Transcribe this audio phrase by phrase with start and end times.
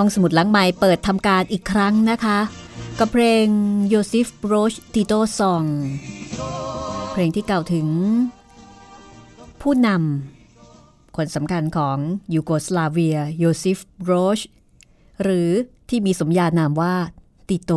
[0.00, 2.38] ห้องสมุดหลังใหม่เปิดทำการอีกครั้งนะคะ
[2.98, 3.46] กับเพลง
[3.88, 5.64] โยซิฟบรอซติโต Song
[7.12, 7.86] เพลงที่กล่าวถึง
[9.62, 11.96] ผู้นำคนสำคัญของ
[12.34, 14.40] ยูโกสลาเวียโยซิฟบรอซ
[15.22, 15.50] หรือ
[15.88, 16.94] ที่มีสมญานามว่า
[17.48, 17.72] ติโต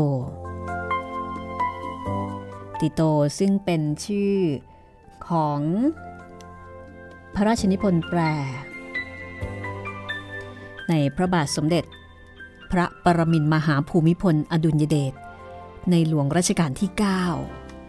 [2.79, 3.01] ติโต
[3.39, 4.37] ซึ่งเป็นชื่อ
[5.29, 5.59] ของ
[7.35, 8.19] พระราชนิพนธ์แปล
[10.89, 11.85] ในพระบาทสมเด็จ
[12.71, 15.13] พระปรมินทรมหาภูมิพล อดุลยเดช
[15.91, 16.89] ในหลวงรัชกาลที่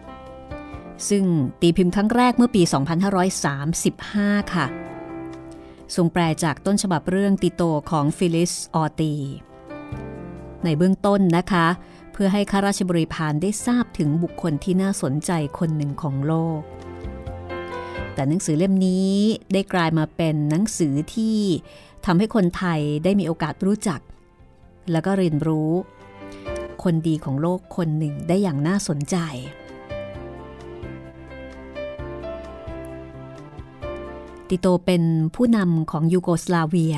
[0.05, 1.25] 9 ซึ่ง
[1.61, 2.61] ตีพิมพ์ครั้งแรกเมื่อปี
[3.57, 4.65] 2535 ค่ะ
[5.95, 9.13] ทรงแปลจากต้นฉบับเรื่องติโตของฟิลลิสออตี
[10.63, 11.67] ในเบื้องต้นนะคะ
[12.13, 16.61] เพื่อให้ข้าราชบริพารได้ทราบถึงบุคคลที่น่าสนใจคนหนึ่งของโลก
[18.13, 19.13] แต่หนังสือเล่มนี้
[19.53, 21.37] ได้กลายมาเป็นหนังสือที่
[22.05, 23.99] ทำให้คนไทยได้มีโอกาสรู้จัก
[24.91, 25.71] แล้วก็เรียนรู้
[26.83, 29.17] คนดีของโลกคนหนึ่งได้อย่างน่าสนใจ
[34.49, 35.03] ติโตเป็น
[35.35, 36.97] ผู้นำของยูโกสลาเวีย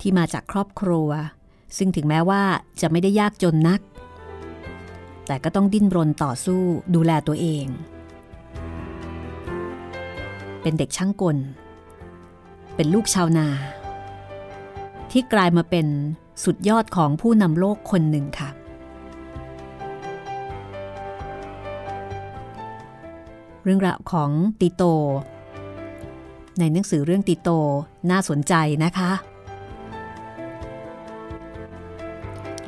[0.00, 1.08] ที่มาจากครอบครัว
[1.76, 2.42] ซึ่งถึงแม้ว่า
[2.80, 3.80] จะไม่ได้ยากจนนัก
[5.26, 6.62] แต่ก็ต้องดิ้นรนต่อสู้
[6.94, 7.66] ดูแลตัวเอง
[10.62, 11.36] เป็นเด็กช่างกล
[12.74, 13.48] เป็นลูกชาวนา
[15.12, 15.86] ที่กลายมาเป็น
[16.44, 18.50] สุดยอดของผู้นำโลกคนหนึ่งค่ะ
[23.64, 24.82] เรื่องราวของติโต
[26.58, 27.50] ในหนังสือเรื่องติโต
[28.10, 29.12] น่าสนใจนะคะ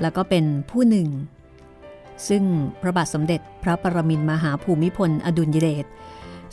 [0.01, 1.09] แล้วก็เป็นผู้หนึ่ง
[2.29, 2.43] ซึ่ง
[2.81, 5.87] พระบาทสมเด็จพระปรมินมหาภูมิพลอดุลยเดช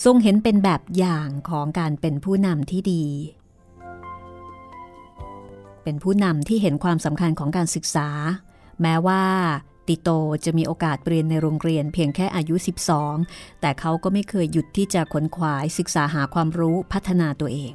[0.06, 3.04] ทรงเห็นเป็นแบบอย่างของการเป็นผู้นำที่ดี
[5.90, 8.10] เป็นผู้นำที่เห็นความสำคัญของการศึกษา
[8.82, 9.24] แม้ว่า
[9.88, 10.10] ติโต
[10.46, 12.56] จะมีโอกาสเรียนในโรงเรียนเพียงแค่อายุ
[13.04, 17.74] 12 แต่เขาก็ไม่เคยหยุดที่จะขนขวายศึกษาหาความรู้พัฒนาตัวเอง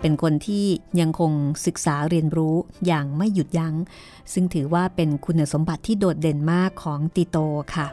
[0.00, 0.66] เป็นคนที่
[1.00, 1.32] ยังคง
[1.66, 2.54] ศึกษาเรียนรู้
[2.86, 3.74] อย่างไม่หยุดยัง้ง
[4.32, 7.38] ซึ่งถือว่าเป็นคุณสมบัติที่โดดเด่นมากของติโต
[7.74, 7.86] ค่ะ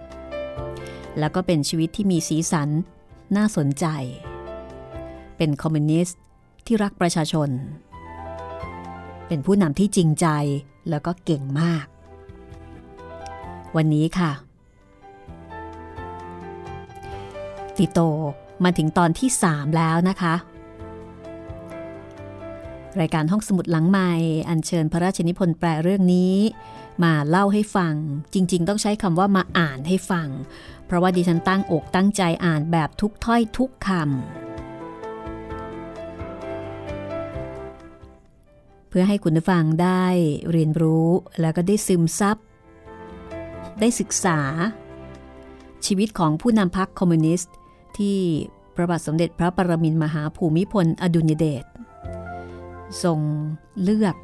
[1.19, 2.69] แล้วก็เป็นชีวิตที่มีสีสัน
[3.35, 3.85] น่าสนใจ
[5.37, 6.24] เป็นคอมมิวนิสต์
[6.65, 7.49] ที่รักประชาชน
[9.27, 10.27] เป็นผู้นำที่จริงใจ
[10.89, 11.85] แล้วก็เก่งมาก
[13.75, 14.31] วันนี้ค่ะ
[17.77, 17.99] ติโต
[18.63, 20.35] มาถึงตอนที่ 3 แล้วนะคะ
[22.99, 24.11] รายการห้องสมุดหลังใหม่
[24.49, 26.35] อัญเชิญพระราชนิพนธ์แปลเรื่องนี้
[27.03, 27.93] มาเล่าให้ฟัง
[28.33, 30.27] จริง ๆ ต้องใช้คำว่ามาอ่านให้ฟัง
[30.85, 34.54] เพราะว่าดิฉันตั้งอกตั้งใจอ่านแบบทุกถ้อยทุกคำ
[38.97, 40.05] พื่อให้คุณผู้ฟังได้
[40.51, 41.07] เรียนรู้
[41.41, 42.37] แล้วก็ได้ซึมซับ
[43.79, 44.39] ได้ศึกษา
[45.85, 47.53] ชีวิตของผู้นำพรรคคอมมิวนิสต์
[47.97, 48.17] ที่
[48.75, 51.65] พระบาทสมเด็จพระปรมินมหาภูมิพลอดุลยเดช
[53.03, 53.19] ทรง
[53.83, 54.15] เลือก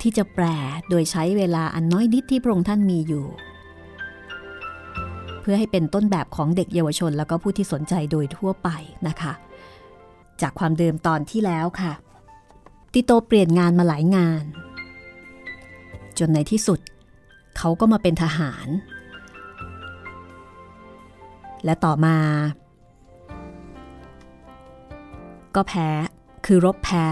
[0.00, 0.44] ที่จะแปล
[0.88, 3.26] โดยใช้เวลาอันน้อยนิดที่พระองค์ท่านมีอยู่
[5.40, 8.68] เพื่อให้เป็นต้นแบบของเด็กเยาวชน แล้วก็ผู้ที่สนใจโดยทั่วไป
[9.08, 9.32] นะคะ
[10.40, 11.92] จากความเดิมตอนที่แล้วค่ะ
[12.92, 14.44] ติโตเปลี่ยนงานมาหลายงาน
[16.18, 16.80] จนในที่สุด
[17.56, 18.68] เขาก็มาเป็นทหาร
[21.64, 22.18] และต่อมา
[25.54, 25.88] ก็แพ้
[26.46, 27.06] คือรบแพ้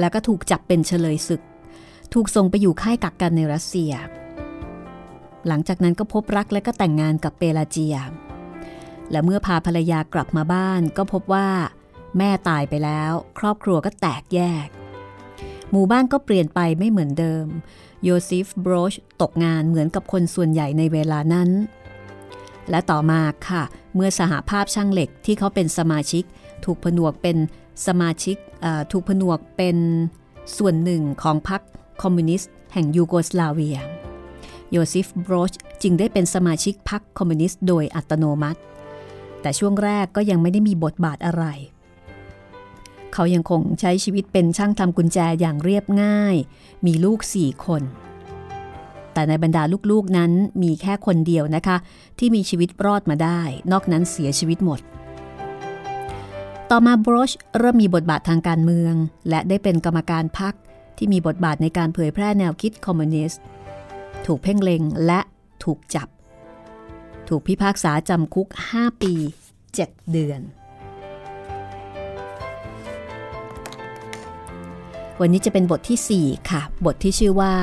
[0.00, 1.42] แล้วก็ถูกจับเป็นเฉลยศึก
[2.12, 3.92] ถูกส่งไปอยู่ค่ายกักกันในรัสเซีย
[5.46, 7.96] หลังจากนั้นก็พบรักและก็แต่งงานกับเปลาเจีย
[9.10, 11.48] และเมื่อพาภรรยากลับมาบ้านก็พบว่า
[12.18, 14.68] แม่ตายไปแล้ว ครอบครัวก็แตกแยก
[15.70, 17.46] หมู่บ้านก็เปลี่ยนไปไม่เหมือนเดิม
[18.04, 21.50] โยซิฟบรอซตกงานเหมือนกับคนส่วนใหญ่ในเวลานั้น
[22.70, 23.62] และต่อมาค่ะ
[23.94, 26.24] เมื่อสหภาพช่างเหล็กที่เขาเป็นสมาชิก
[26.64, 27.36] ถูกผนวกเป็น
[27.86, 28.36] สมาชิก
[28.92, 29.76] ถูกผนวกเป็น
[30.56, 31.60] ส่วนหนึ่งของพรรค
[32.02, 33.78] คอมมิวนิสต์แห่งยูโกสลาเวีย
[34.70, 35.52] โยซิฟบรอซ
[35.82, 38.60] จึงได้เป็นสมาชิกพรรคคอมมิวนิสต์โดยอัตโนมัติ
[39.40, 41.44] แต่ช่วงแรกก็ยังไม่ได้มีบทบาทอะไร
[43.14, 46.36] เขายังคงใช้ชีวิตเป็นช่างทำกุญแจอย่างเรียบง่าย
[46.86, 47.82] มีลูกสี่คน
[49.12, 51.76] แต่ในบรรดาลูกๆนั้นมีแค่คนเดียวนะคะ
[52.18, 53.40] ที่มีชีวิตรอดมาได้
[53.72, 54.80] นอกนั้นเสียชีวิตหมด
[56.70, 58.94] ต่อมาบรชเริ่มมีบทบาททางการเมือง
[59.28, 60.54] และได้เป็นกรรมการพรรค
[60.96, 63.42] ที่มีบทบาทในการเผยแพร่แนวคิดคอมมิวนิสต์
[64.26, 65.20] ถูกเพ่งเล็งและ
[65.64, 66.08] ถูกจับ
[67.28, 69.12] ถูกพิพากษาจำคุก 5 ปี
[69.62, 70.40] 7 เดือน
[75.22, 77.54] วันนี้จะเป็นบทที่ 4 ค่ะ บทที่ชื่อว่า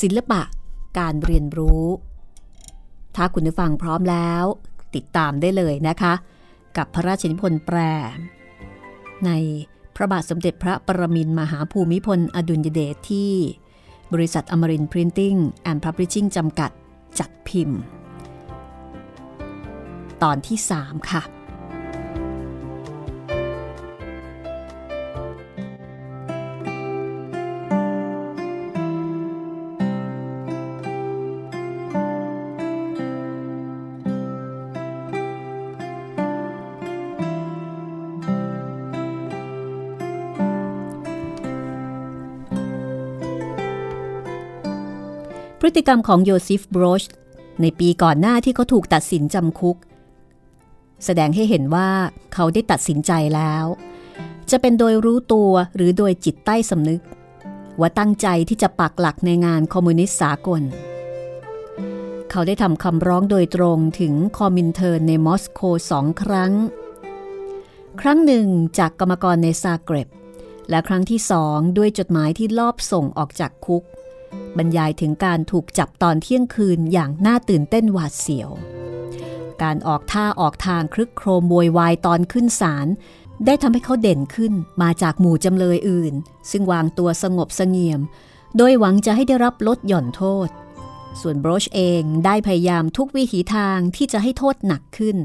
[0.00, 0.42] ศิลปะ
[0.98, 1.84] การเรียนรู้
[3.16, 4.44] ถ้าคุณผู้ฟังพร้อมแล้ว
[4.94, 6.12] ติดตามได้เลยนะคะ
[6.76, 7.78] กับพระราชนิพนธ์แปล
[9.26, 9.30] ใน
[9.96, 13.32] พระบาทสมเด็จพระปรมินมหาภูมิพล อดุลยเดชที่
[14.12, 16.70] บริษัทอมรินทร์พริ้นติ้งแอนด์พับลิชชิ่งจำกัด
[17.18, 17.80] จัดพิมพ์
[20.22, 21.22] ตอนที่ 3 ค่ะ
[45.68, 47.04] พฤติกรรมของโยซิฟบรอซ
[47.60, 49.76] ในปีก่อนหน้าที่เขาถูกตัดสินจำคุก
[51.04, 51.88] แสดงให้เห็นว่า
[52.34, 53.64] เขาได้ตัดสินใจแล้ว
[54.50, 57.00] จะเป็นโดยรู้ตัวหรือโดยจิตใต้สำนึก
[57.80, 60.62] ว่าตั้งใจที่จะปักหลักในงานคอมมิวนิสต์สากล
[62.30, 66.52] เขาได้ทำคำร้องโดยตรงถึงคอมินเทิร์นในมอสโกสองครั้ง
[68.00, 68.46] ครั้งหนึ่ง
[68.78, 70.08] จากกรรมกรในซาเกร็บ
[70.70, 73.84] และครั้งที่สองด้วยจดหมายที่ลอบส่งออกจากคุก
[74.58, 78.50] บรรยายถึงการถูกจับตอนเที่ยงคืนอย่างน่าตื่นเต้นหวาดเสียว
[79.62, 82.86] การออกท่าออกทางครึกโครมโวยวายตอนขึ้นศาล
[83.46, 86.14] ได้ทำให้เขาเด่นขึ้นมาจากหมู่จำเลยอื่น
[86.50, 88.00] ซึ่งวางตัวสงบสงเงียม
[88.56, 90.48] โดยหวังจะให้ได้รับลดหย่อนโทษ
[91.20, 95.16] ส่วนบรชเองได้พยายามทุกวิถีทางที่จะให้โทษหนักขึ้น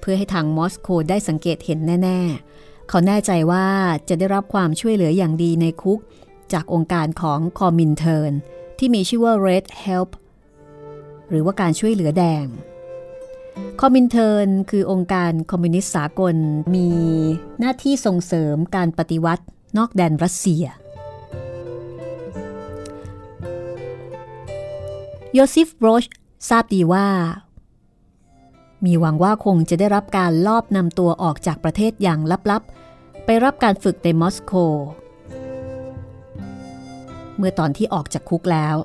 [0.00, 2.20] เพื่อให้ทางมอสโกได้สังเกตเห็นแน่
[2.54, 3.66] ๆ เขาแน่ใจว่า
[4.08, 5.98] จะได้รับความช่วยเหลืออย่างดีในคุก
[6.52, 8.32] จากองค์การของคอมินเทิร์น
[8.84, 10.10] ที่มีชื่อว่า Red Help
[11.28, 12.46] หรือว่าการช่วยเหลือแดง
[13.80, 16.36] คอมมินเทิร์นคือองค์การคอมมิวนิสต์สากล
[16.74, 16.88] มี
[17.60, 19.44] หน้าที่ส่งเสริมการปฏิวัติ
[19.78, 20.64] นอกแดนรัสเซีย
[25.34, 26.04] โยซิฟโรช
[26.48, 27.06] ทราบดีว่า
[28.84, 32.20] มีหวังว่าคงจะได้รับการลอบนำตัวออกจากประเทศอย่าง
[32.50, 34.54] ลับๆ ไปรับการฝึกในมอสโก
[37.38, 38.76] เมื่อตอนที่ออกจากคุกแล้ว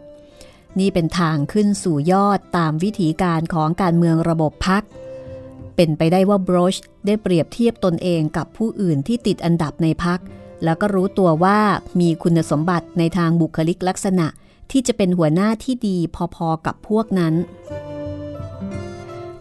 [0.80, 4.84] นี่เป็นทางขึ้นสู่ยอดตามวิธีการของการเมืองระบบพัก
[5.76, 6.76] เป็นไปได้ว่าบรช
[7.06, 10.20] ได้เปรียบเทียบตนเองกับผู้อื่นที่ติดอันดับในพัก
[10.64, 11.60] แล้วก็รู้ตัวว่า
[12.00, 14.28] มีคุณสมบัติในทางบุคลิกลักษณะ
[14.72, 15.98] ที่จะเป็นหัวหน้าที่ดี
[16.36, 17.34] พอๆกับพวกนั้น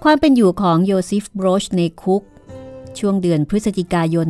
[0.05, 2.23] ความเป็นอยู่ของโยซิฟบรอซในคุก
[2.99, 4.27] ช่วงเดือนพฤศจิกายน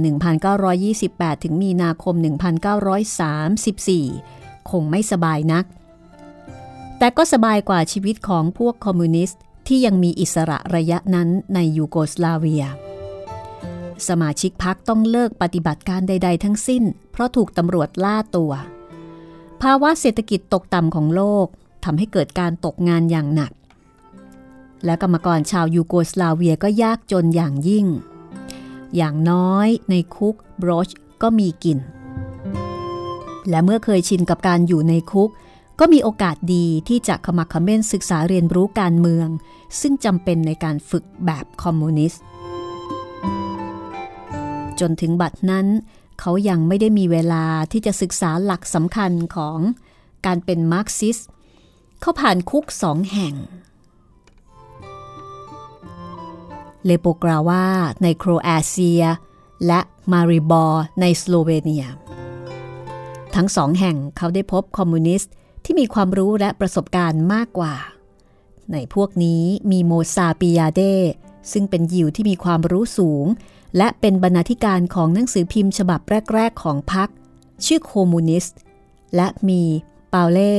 [0.70, 4.35] 1928 ถึงมีนาคม 1934
[4.70, 5.64] คงไม่สบายนัก
[6.98, 12.64] แต่ก็สบายกว่าชีวิตของพวกคอมมิวนิสต์ที่ยังมีอิสระระยะนั้นในยูโกสลาเวีย
[14.08, 16.82] สมาชิกพักต้องเลิกปฏิบัติการใด ๆ ทั้งสิ้น
[17.12, 18.52] เพราะถูกตำรวจล่าตัว
[19.62, 21.46] ภาวะเศรษฐกิจตกต่ำของโลก
[21.84, 23.52] ทำให้เกิดการตกงานอย่างหนัก
[24.84, 27.86] และกรรมกรชาวยูโกสลาเวียก็ยากจนอย่างยิ่ง
[28.96, 30.88] อย่างน้อยในคุกบรอช
[31.22, 31.78] ก็มีกิน
[33.50, 35.30] และเมื่อเคยชินกับการอยู่ในคุก
[35.80, 39.28] ก็มีโอกาสดีที่จะขมักขม้นศึกษาเรียนรู้การเมือง
[39.80, 42.22] ซึ่งจำเป็นในการฝึกแบบคอมมิวนิสต์
[44.80, 45.66] จนถึงบัดนั้น
[46.20, 49.58] เขายังไม่ได้มีเวลาที่จะศึกษาหลักสำคัญของ
[50.26, 51.18] การเป็นมาร์กซิสต์
[52.00, 53.34] เขาผ่านคุกสองแห่ง
[56.84, 57.66] เลโปกลาวา
[58.02, 59.02] ในโครแอเซีย
[59.66, 59.80] และ
[60.12, 61.86] มาริบอร์ในสโลเวเนีย
[63.36, 65.32] ทั้งสองแห่งเขาได้พบคอมมิวนิสต์
[65.64, 67.74] ที่มีความรู้และประสบการณ์มากกว่า
[68.72, 70.82] ในพวกนี้มีโมซาปิยาเด
[71.52, 73.26] ซึ่งเป็นยิวที่มีความรู้สูง
[73.76, 76.00] และเป็นบรรณาธิการของหนังสือพิมพ์ฉบับ
[76.34, 77.08] แรก ๆ ของพรรค
[77.64, 78.58] ชื่อโคมูนิสต์
[79.16, 79.62] และมี
[80.10, 80.56] เปาเล่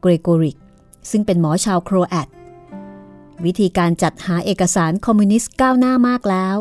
[0.00, 0.56] เกรโกริก
[1.10, 2.28] ซึ่งเป็นหมอชาวโครแอต
[3.44, 6.56] วิธีการจัดหาเอกสารคอมมิวนิสต์ก้าวหน้ามากแล้ว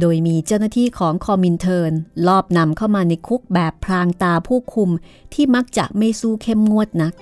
[0.00, 1.92] โดยมีเจ้าหน้าที่ของคอมินเทิร์น
[2.26, 4.90] ลอบนำเข้ามาในคุกแบบพรางตาผู้คุม
[5.34, 7.14] ที่มักจะไม่สู้เข้มงวดนัก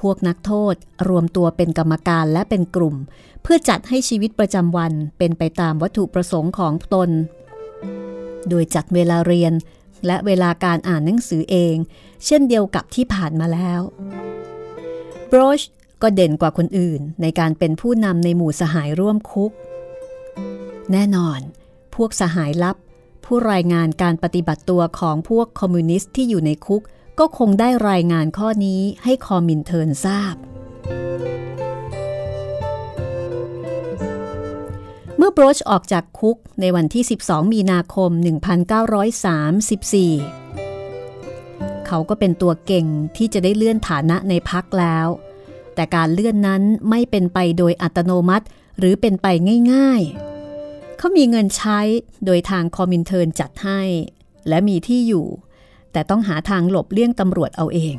[0.00, 0.74] พวกนักโทษ
[1.08, 2.96] รวมตัวเป็นกรรมการและเป็นกลุ่ม
[3.42, 7.10] เพื่อจัดให้ชีวิตประจำวันเป็นไปตามวัตถุประสงค์ของตน
[8.48, 9.52] โดยจัดเวลาเรียน
[10.06, 11.76] และเวลาการอ่านหนังสือเอง
[12.26, 13.80] เช่นเดียวกับที่ผ่านมาแล้ว
[15.30, 15.62] บรช
[16.02, 19.52] ก็เด่นกว่าคนอื่นในการเป็นผู้นำในหมู่สหายร่วมคุก
[20.92, 21.40] แน่นอน
[21.94, 22.76] พวกสหายลับ
[23.24, 26.82] ผู้รายงานการปฏิบัติตัวของพวกคอมมิวนิสต์ที่อยู่ในคุก
[27.18, 30.34] ก็คงได้รายงานข้อนี้ให้คอมินเทิร์นทราบ
[35.16, 38.22] เมื่อบรชออกจากคุกในวันที่ 12 มีนาคม 1934
[41.86, 45.06] เขาก็เป็นตัวเก่งที่จะได้เลื่อนฐานะในพักแล้ว
[45.74, 48.46] แต่การเลื่อนนั้นไม่เป็นไปโดยอัตโนมัติ
[48.78, 49.26] หรือเป็นไป
[49.72, 50.37] ง่ายๆ
[50.98, 51.80] เขามีเงินใช้
[52.24, 53.80] โดยทางคอมินเทิร์นจัดให้
[54.48, 55.26] และมีที่อยู่
[55.92, 57.96] แต่ต้องหาทางหลบเลี่ยงตำรวจเอาเอง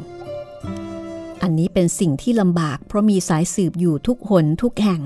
[1.41, 5.01] อันนี้เป็นสิ่งที่ลำบาก เพราะมีสายสืบอยู่ทุกหนทุกแห่ง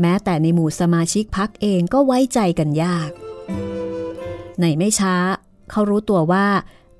[0.00, 3.10] แม้แต่ในหมู่สมาชิกพักเองก็ไว้ใจกันยาก
[4.60, 5.14] ในไม่ช้า
[5.70, 6.46] เขารู้ตัวว่า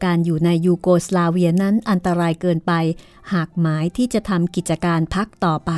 [0.05, 2.73] การอยู่ในยูโกสลาเวียนั้นอันตรายเกินไป
[3.33, 5.73] หากหมายที่จะทำกิจการพรรคต่อไป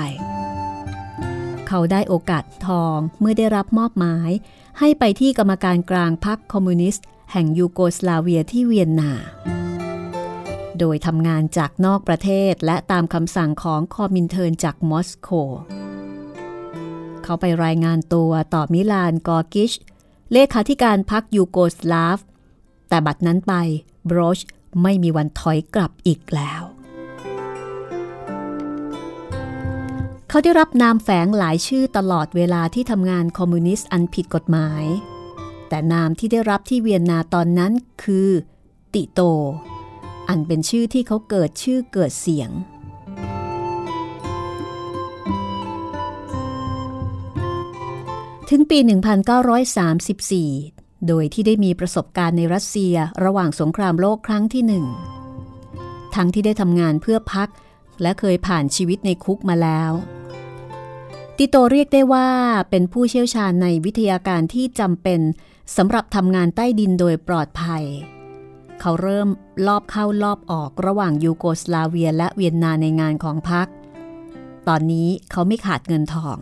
[1.73, 4.31] เขาได้โอกาสทองเมื่อได้รับมอบหมาย
[4.79, 9.13] ให้ไปที่กรรมการกลางพรรคคอมมิวนิสต์ แห่งยูโกสลาเวียที่เวียนนา
[10.79, 15.29] โดยทำงานจากนอกประเทศและตามคำสั่งของคอมินเทิร์นจากมอสโก
[17.25, 19.73] เขาไปรายงานตัวต่อมิลานกอร์กิช
[20.33, 22.19] เลขาธิการพรรคยูโกสลาฟ
[22.89, 23.55] แต่บัดนั้นไป
[24.09, 24.39] บรอช
[24.83, 26.63] ไม่มีวันถอยกลับอีกแล้ว
[30.33, 34.85] เขาได้รับนามแฝงหลายชื่อตลอดเวลาที่ทำงานคอมมิวนิสต์อันผิดกฎหมาย
[35.69, 37.73] แต่นามที่ได้รับที่เวียนนาตอนนั้น
[38.03, 38.29] คือ
[38.95, 39.21] ติโต
[40.29, 42.51] อันเป็นชื่อที่เขาเกิดชื่อเกิดเสียง
[48.51, 48.79] ถึงปี
[50.53, 52.95] 1934 โดยที่ได้มีประสบการณ์ในรัสเซีย
[53.25, 54.87] ระหว่างสงครามโลกครั้งที่หนึ่ง
[56.15, 57.49] ทั้งที่ได้ทำงานเพื่อพัก
[58.03, 59.93] และเคยผ่านชีวิตในคุกมาแล้ว
[61.43, 62.29] ติโตเรียกได้ว่า
[62.71, 65.21] เป็นผู้เชี่ยวชาญในวิทยาการที่จำเป็น
[65.77, 67.85] สำหรับทำงานใต้ดินโดยปลอดภัย
[68.81, 69.29] เขาเริ่ม
[69.67, 73.67] ลอบเข้ารอบออกระหว่างยูโกสลาเวียและเวียนนาในงานของพรรค
[74.69, 76.37] ตอนนี้เขาไม่ขาดเงินทอง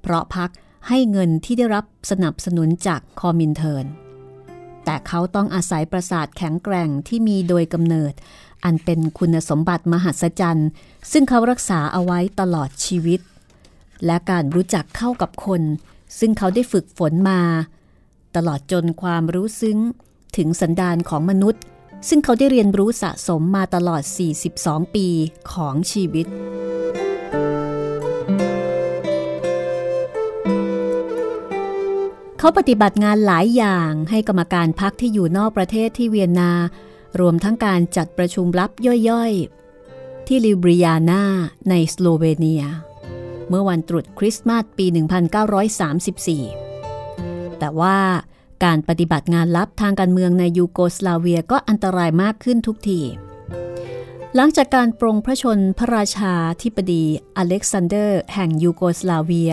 [0.00, 0.50] เพราะพรรค
[0.88, 3.86] ให้เงินที่ได้รับสนับสนุนจากคอมินเทิร์น
[4.84, 8.12] แต่เขาต้องอาศัยประสาทแข็งแกร่งที่มีโดยกำเนิด
[8.64, 10.68] อันเป็นคุณสมบัติมหัศจรรย์
[11.12, 13.20] ซึ่งเขารักษาเอาไว้ตลอดชีวิต
[14.06, 15.62] และการรู้จักเข้ากับคน
[16.18, 17.40] ซึ่งเขาได้ฝึกฝนมา
[18.36, 19.78] ตลอดจนความรู้ซึ้ง
[20.36, 21.62] ถึงสันดานของมนุษย์
[22.08, 24.02] ซึ่งเขาได้เรียนรู้สะสมมาตลอด
[24.48, 25.06] 42 ปี
[25.52, 26.26] ของชีวิต
[32.38, 36.52] เขาปฏิบัติงานหลายอย่างให้กรรมการพรรคที่อยู่นอกประเทศที่เวียนนา
[37.20, 38.70] รวมทั้งการจัดประชุมลับ
[39.08, 41.22] ย่อยๆ ที่ลูบลิยานา
[41.68, 42.64] ในสโลเวเนีย
[43.54, 44.86] เมื่อวันตรุษคริสต์มาสปี
[46.62, 47.98] 1934 แต่ว่า
[48.64, 53.00] การปฏิบัติงานลับทางการเมืองในยูโกสลาเวียก็อันตรายมากขึ้นทุกที
[54.34, 57.04] หลังจากการปลงพระชนม์พระราชาธิบดี
[57.36, 59.52] อเล็กซานเดอร์แห่งยูโกสลาเวีย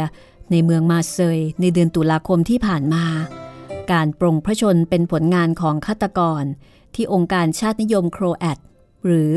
[0.51, 3.05] ในเมืองมาร์เซย์ในเดือนตุลาคมที่ผ่านมา
[3.91, 6.43] การปลงพระชนม์เป็นผลงานของฆาตกร
[6.95, 8.59] ที่องค์การชาตินิยมโครแอต
[9.05, 9.31] หรือ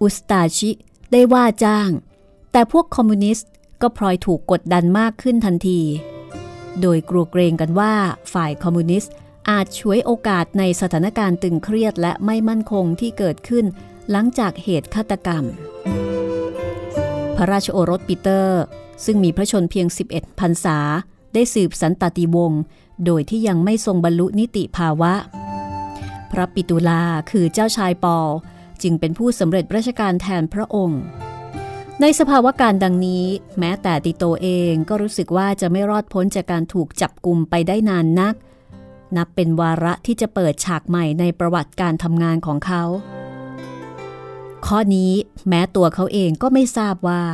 [0.00, 0.70] อุสตาชิ
[1.12, 1.90] ได้ว่าจ้าง
[2.52, 3.50] แต่พวกคอมมิวนิสต์
[3.82, 5.80] ก็พลอยถูกกดดันมากขึ้นทันที
[6.80, 7.92] โดยกลัวเกรงกันว่า
[8.32, 9.12] ฝ่ายคอมมิวนิสต์
[9.50, 13.64] อาจฉวยโอกาสในสถานการณ์ตึงเครียดและไม่มั่นคงที่เกิดขึ้น
[14.10, 15.44] หลังจากเหตุฆาตกรรม
[17.36, 18.60] พระราชโอรสปีเตอร์
[19.04, 20.78] ซึ่งมีพระชนเพียง 11พรรษา
[21.34, 22.62] ได้สืบสันตติวงศ์
[23.04, 25.12] โดยที่ยังไม่ทรงบรรลุนิติภาวะ
[26.32, 28.28] พระปิตุลาคือเจ้าชายปอล
[28.82, 31.00] จึงเป็นผู้สำเร็จราชการแทนพระองค์
[32.00, 33.26] ในสภาวะการดังนี้
[33.58, 38.34] แม้แต่ติโตเองก็รู้สึกว่าจะไม่รอดพ้นจากการถูกจับกลุ่มไปได้นานนัก
[39.16, 42.82] นับเป็นวาระที่จะเปิดฉากใหม่ในประวัติการทำงานของเขา
[44.66, 45.12] ข้อนี้
[45.48, 47.24] แม้ตัวเขาเองก็ไม่ทราบว่า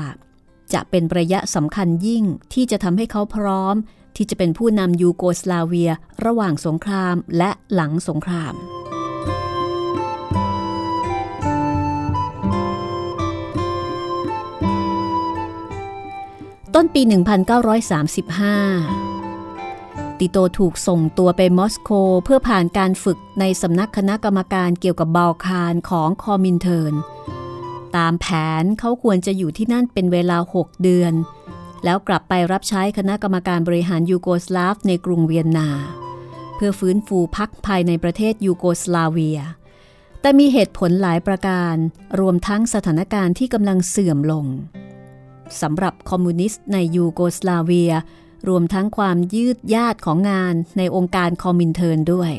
[0.73, 3.75] จะเป็นระยะสำคัญยิ่งที่จะทำให้เขาพร้อม
[4.17, 5.91] ที่จะเป็นผู้นำยูโกสลาเวีย
[6.25, 8.55] ระหว่างสงครามและหลังสงคราม
[16.77, 17.13] ต้นปี 1935
[20.19, 21.91] ติโตถูกส่งตัวไปมอสโก
[22.25, 26.95] เพื่อผ่านการฝึกในสำนักคณะกรรมการเกี่ยวกับบาลคารของคอมินเทิร์น
[27.97, 28.27] ตามแผ
[28.63, 31.13] นเขาควรจะอยู่ที่นั่นเป็นเวลา 6 เดือน
[31.85, 35.69] แล้วกลับไปรับใช้คณะกรรมการบริหารยูโกสลาฟในกรุงเวียนนา
[36.57, 39.41] เพื่อฟื้นฟูพักภายในประเทศยูโกสลาเวีย
[40.21, 41.75] แต่มีเหตุผลหลายประการ
[42.21, 44.47] รวมทั้งสถานการณ์ที่กำลังเสื่อมลง
[45.61, 47.93] สำหรับคอมมิวนิสต์ในยูโกสลาเวีย
[48.49, 52.33] รวมทั้งความยืดยาดของงานในองค์การคอมมินเทิร์นด้วย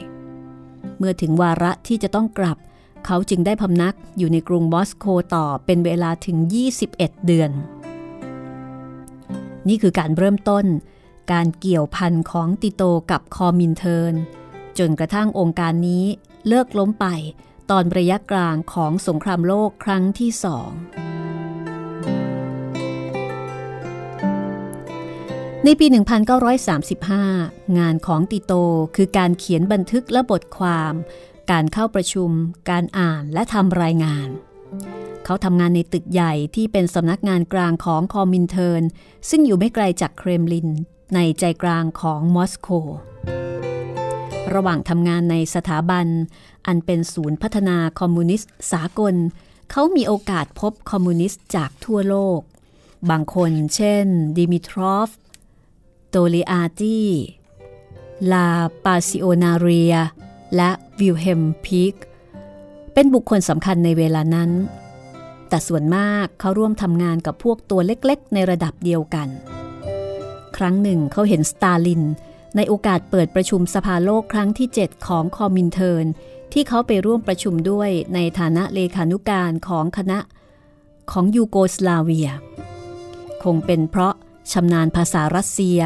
[0.98, 2.58] เมื่อถึงวาระที่จะต้องกลับ
[3.06, 6.38] เขาจึงได้พำนักอยู่ในกรุงมอสโกต่อเป็นเวลาถึง
[6.82, 7.52] 21 เดือน
[9.68, 10.66] นี่คือการเริ่มต้น
[11.32, 14.16] การเกี่ยวพันของติโตกับคอมินเทิร์น
[14.78, 16.06] จนกระทั่งองค์การนี้
[16.48, 17.06] เลิกล้มไป
[17.72, 20.70] ตอนระยะกลางของสงครามโลกครั้งที่สอง
[25.66, 25.88] ในปี
[27.02, 28.54] 1935 งานของติโต
[28.96, 30.94] คือการเขียนบันทึกและบทความ
[31.52, 32.30] การเข้าประชุม
[32.70, 34.28] การอ่านและทำรายงาน
[35.26, 38.84] เขาทำงานในตึกใหญ่ที่เป็นสำนักงานกลางของคอมมินเทิร์น
[39.30, 40.68] ซึ่งอยู่ไม่ไกลจากเครมลิน
[41.16, 42.68] ในใจกลางของมอสโก
[44.54, 46.08] ระหว่างทำงานในสถาบัน
[46.68, 49.16] อันเป็นศูนย์พัฒนาคอมมิวนิสต์สากล
[49.72, 52.40] เขามีโอกาสพบคอมมิวนิสต์จากทั่วโลก
[53.10, 54.06] บางคนเช่น
[54.38, 55.10] ดิมิทรอฟ
[56.16, 57.02] โตลิอาตี
[58.32, 58.48] ลา
[58.84, 59.96] ปาซิโอนาเรีย
[60.56, 61.94] และวิลเฮล์มพีค
[62.94, 64.52] เป็นบุคคลสำคัญในเวลานั้น
[65.50, 69.28] แต่ส่วนมากเขาร่วมทำงานกับพวกตัวเล็กๆ ในระดับเดียวกัน
[70.58, 72.04] ครั้งหนึ่งเขาเห็นสตาลิน
[72.56, 76.06] ในโอกาสเปิดประชุมสภาโลกครั้งที่ 7 ของคอมินเทิร์น
[76.54, 80.20] ที่เขาไปร่วมประชุมด้วยในฐานะเลขานุการของคณะ
[81.12, 82.30] ของยูโกสลาเวีย
[83.44, 84.16] คงเป็นเพราะ
[84.52, 85.80] ชำนาญภาษารัสเซีย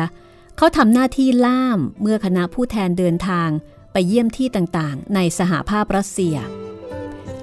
[0.58, 3.50] เขาทำหน้าที่ล่ามเมื่อคณะผู้แทนเดินทาง
[3.92, 6.36] ไปเยี่ยมที่ต่างๆ ในสหภาพรัสเซีย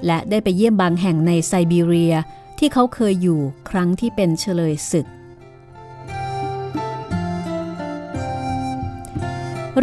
[0.05, 2.15] และได้ไปเยี่ยมบางแห่งในไซบีเรีย
[2.59, 5.07] ที่เขาเคยอยู่ครั้งที่เป็นเฉลยศึก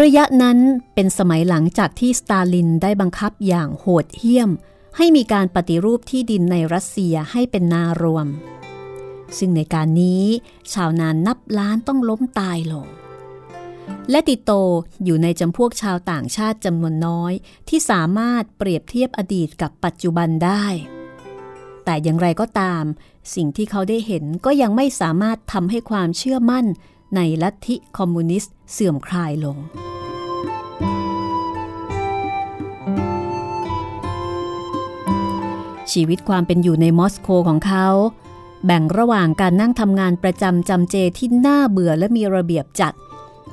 [0.03, 0.59] ระยะนั้น
[0.95, 4.51] เป็นสมัยหลังจากที่สตาลินได้บังคับอย่างโหดเหี้ยม
[4.97, 8.27] ให้มีการปฏิรูปที่ดินในรัสเซียให้เป็นนารวม
[9.39, 10.25] ซึ่งในการนี้
[10.73, 12.87] ชาวนานนับล้านต้องล้มตายลง
[14.11, 14.53] และติโต
[15.05, 17.33] อยู่ในจำพวกชาวต่างชาติจำนวนน้อย
[17.69, 20.65] ที่สามารถเปรียบเทียบอดีตกับปัจจุบันได้
[21.85, 22.83] แต่อย่างไรก็ตาม
[23.35, 26.67] สิ่งที่เขาได้เห็นก็ยังไม่สามารถทำให้ความเชื่อมั่น
[27.17, 29.59] ในลัทธิคอมมิวนิสต์เสื่อมคลายลง
[35.93, 37.89] ชีวิตความเป็นอยู่ในมอสโกของเขา
[38.67, 42.95] แบ่งระหว่างการนั่งทำงานประจำจำเจที่น่าเบื่อและมีระเบียบจัด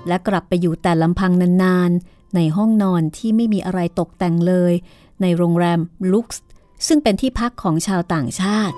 [0.07, 1.31] และกลับไปอยู่แต่ลำพัง
[1.63, 4.73] นานๆ ในห้องนอนที่ไม่มีอะไรตกแต่งเลย
[5.21, 5.79] ในโรงแรม
[6.11, 6.43] ลุกส์
[6.87, 8.75] ซึ่งเป็นที่พักของชาวต่างชาติ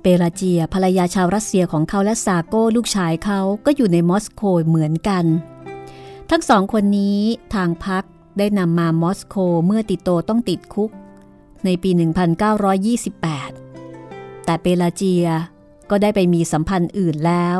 [0.00, 5.24] เปราเจียภรรยาชาวรัสเซียของเขาและซาโก้ลูกชายเขาก็อยู่ในมอสโกเหมือนกัน
[6.30, 7.20] ทั้งสองคนนี้
[7.54, 8.04] ทางพัก
[8.38, 9.36] ได้นำมามอสโก
[9.66, 10.90] เมื่อติโตต้องติดคุก
[11.64, 13.65] ในปี 1928
[14.46, 15.26] แต่เปราเจีย
[15.90, 17.58] ก็ได้ไปมีสัมพันธ์อื่นแล้ว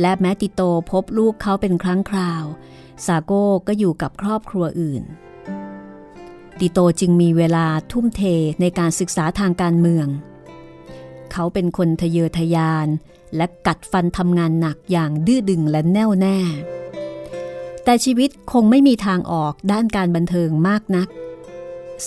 [0.00, 2.44] และแม้ติโตพบลูกเขาเป็นครั้งคราว
[3.06, 5.02] ซาโก้ก็อยู่กับครอบครัวอื่น
[6.58, 8.22] ติโตจึงมีเวลาทุ่มเท
[8.60, 10.06] ในการศึกษาทางการเมือง
[11.32, 12.88] เขาเป็นคนทะเยอทะยาน
[13.36, 16.38] และกัดฟันทำงานหนักอย่างดื้อดึงและแน่วแน่
[17.84, 21.08] แต่ชีวิตคงไม่มีทางออกด้านการบันเทิงมากนัก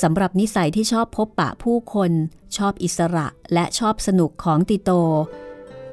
[0.02, 2.12] สำหรับนิสัยที่ชอบพบปะผู้คน
[2.58, 4.92] ชอบอิสระและชอบสนุกของติโต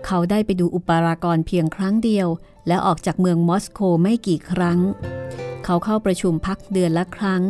[0.06, 2.28] เขาได้ไปดูอุปารากรเพียงครั้งเดียว
[2.68, 4.78] และออกจากเมืองมอสโกไม่กี่ครั้ง
[5.64, 7.42] เขาเข้าประชุมพักเดือนละครั้ง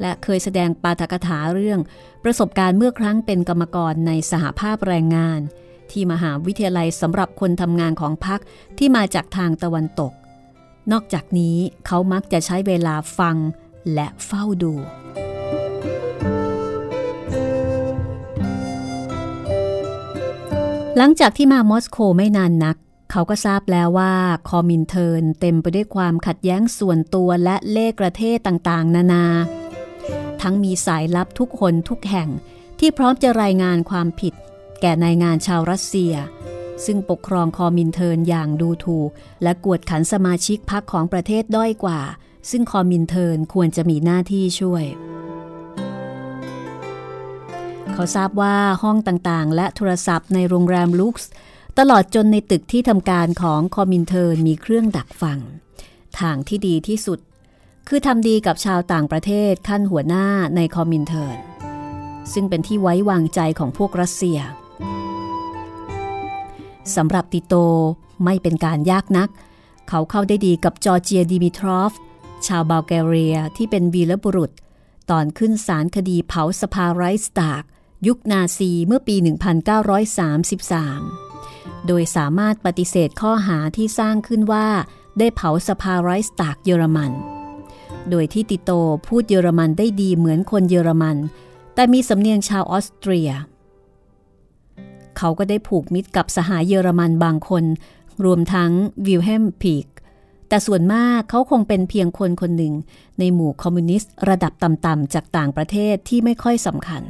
[0.00, 1.80] และเคยแสดงปาฐกถาเรื่อง
[2.24, 5.40] ประสบการณ์เมื่อครั้งเป็นกรรมกรในสหภาพแรงงาน
[5.90, 8.40] ที่มหาวิทยาลัยสำหรับคนทำงานของพรรค
[8.78, 10.12] ที่มาจากทางตะวันตก
[10.92, 13.36] นอกจากนี้เขามักจะใช้เวลาฟัง
[13.94, 14.74] และเฝ้าดู
[20.98, 22.76] หลังจากที่มามอสโกไม่นานนัก
[23.10, 24.14] เขาก็ทราบแล้วว่า
[24.48, 29.24] คอมินเทิร์นเต็มไปด้วยความขัดแย้งส่วนตัวและเล่กระเทศต่างๆ นานา
[30.42, 32.28] ทั้งมีสายลับทุกคนทุกแห่ง
[32.78, 34.34] ที่พร้อมจะรายงานความผิด
[34.80, 36.14] แก่นายงานชาวรัสเซีย
[36.84, 39.10] ซึ่งปกครองคอมินเทิร์นอย่างดูถูก
[39.42, 42.00] และกวดขันสมาชิกพรรคของประเทศด้อยกว่า
[42.50, 44.84] ซึ่งคอมินเทิร์นควรจะมีหน้าที่ช่วย
[47.96, 51.28] เขาทราบว่าห้องต่างๆ และโทรศัพท์ในโรงแรมลุกส์
[51.78, 55.38] ตลอดจนในตึกที่ทำการของคอมินเทิร์นมีเครื่องดักฟัง
[56.20, 57.18] ทางที่ดีที่สุด
[57.88, 60.26] คือทำดีกับชาวต่างประเทศขั้นหัวหน้า
[60.56, 61.38] ในคอมินเทิร์
[62.32, 64.38] ซึ่งเป็นที่ไว้วางใจของพวกรัสเซีย
[66.96, 67.54] สำหรับติโต
[68.24, 69.28] ไม่เป็นการยากนัก
[69.88, 71.92] เขาเข้าได้ดีกับจอร์เจียดิมิทรอฟ
[72.46, 74.50] ชาวบัลแกเรียที่เป็นวีรบุรุษ
[75.10, 77.62] ตอนขึ้นศาลคดีเผาสภาไรสตาก
[78.06, 79.16] ยุคนาซีเมื่อปี
[81.16, 84.66] 1933 โดยสามารถปฏิเสธข้อหาที่สร้างขึ้นว่า
[85.18, 87.12] ได้เผาสภาไรสตากเยอรมัน
[88.10, 88.70] โดยที่ติโต
[89.06, 91.16] พูดเยอรมันได้ดีเหมือนคนเยอรมัน
[91.74, 93.30] แต่มีสำเนียงชาวออสเตรีย
[95.16, 97.64] เขาก็ได้ผูกมิตรกับสหายเยอรมันบางคน
[98.24, 98.72] รวมทั้ง
[99.06, 99.86] วิลเฮล์มพีค
[100.48, 102.74] แต่ส่วนมากเขาคงเป็นเพียงคนคนหนึ่ง
[103.18, 107.02] ในหมู่คอมมิวนิสต์ระดับต่ำๆจากต่างประเทศที่ไม่ค่อยสำคัญ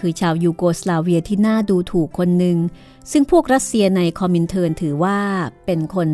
[0.00, 2.58] คือชาวยูโกสลาเวียที่น่าดูถูกคนหนึ่ง
[3.10, 5.18] ซึ่งพวกรัสเซียในคอมมินเทิร์นถือว่า
[5.66, 6.08] เป็นคน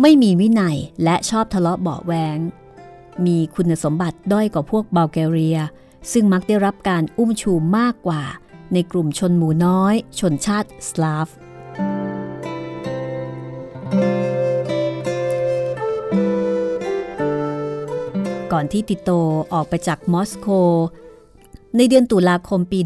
[0.00, 2.38] ไม่มีวินัยและชอบทะเลาะเบาแวง
[3.26, 5.58] มีคุณสมบัติด้อยกว่าพวกบัลแกเรีย
[6.12, 8.22] ซึ่งมักได้รับการอุ้มชูมากกว่า
[8.72, 11.28] ในกลุ่มชนหมู่น้อย ชนชาติสลาฟ
[18.52, 19.10] ก่อนที่ติโต
[19.52, 20.48] ออกไปจากมอสโก
[21.76, 22.78] ในเดือนตุลาคมปี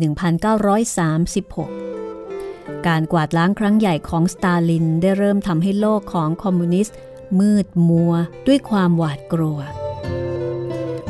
[2.01, 6.97] 1936 การกวาดล้างครั้งใหญ่ของสตาลินได้เริ่มทำให้โลกของคอมมิวนิสต์
[7.41, 8.13] มืดมัว
[8.47, 9.59] ด้วยความหวาดกลัว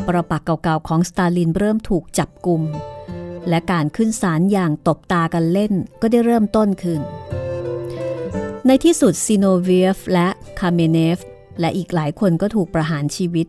[0.06, 2.62] ปรปักษ์เก่าๆของสตาลินเริ่มถูกจับกลุ่ม
[3.48, 7.00] และการขึ้นศาลอย่างตบตากันเล่นก็ได้เริ่มต้นขึ้น
[8.66, 10.28] ในที่สุดซีโนเวียฟและ
[10.60, 11.18] คาเมเนฟ
[11.60, 13.46] และอีกหลายคนก็ถูกประหารชีวิต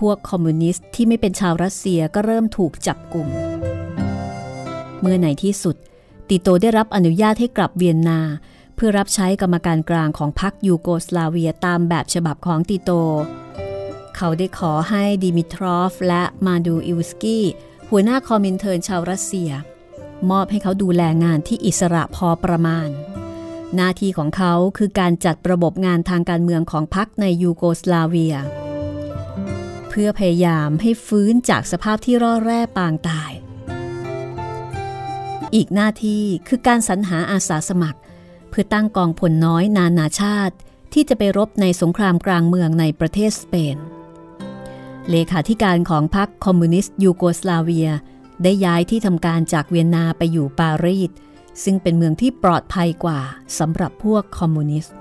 [0.00, 3.28] พวกคอมมิวนิสต์ที่ไม่เป็นชาวรัสเซียก็เริ่มถูกจับกลุ่ม
[5.00, 5.76] เมื่อในที่สุด
[6.28, 8.20] ติโตได้รับอนุญาตให้กลับเวียนนา
[8.76, 12.90] เพื่อรับใช้กรรมการกลางของพรรคยูโกสลาเวียตามแบบฉบับของติโต
[14.16, 17.44] เขาได้ขอให้ดิมิทรอฟและมานูอิลสกี้
[17.90, 19.50] หัวหน้าคอมินเทิร์นชาวรัสเซีย
[20.30, 22.88] มอบให้เขาดูแลงานที่อิสระพอประมาณ
[23.76, 28.36] หน้าที่ของเขาคือการจัดระบบงานทางการเมืองของพรรคในยูโกสลาเวีย
[29.94, 33.32] เพื่อพยายามให้ฟื้นจากสภาพที่ร่อแร่ปางตาย
[35.54, 37.98] อีกหน้าที่คือการสรรหาอาสาสมัคร
[38.50, 40.54] เพื่อตั้งกองพลน้อยนานาชาติ
[40.92, 43.76] ที่จะไปรบในสงครามกลางเมืองในประเทศสเปน
[45.10, 47.90] เลขาธิการของพรรคคอมมิวนิสต์ยูโกสลาเวีย
[48.42, 51.10] ได้ย้ายที่ทำการจากเวียนนาไปอยู่ปารีส
[51.64, 53.20] ซึ่งเป็นเมืองที่ปลอดภัยกว่า
[53.58, 54.94] สำหรับพวกคอมมิวนิสต์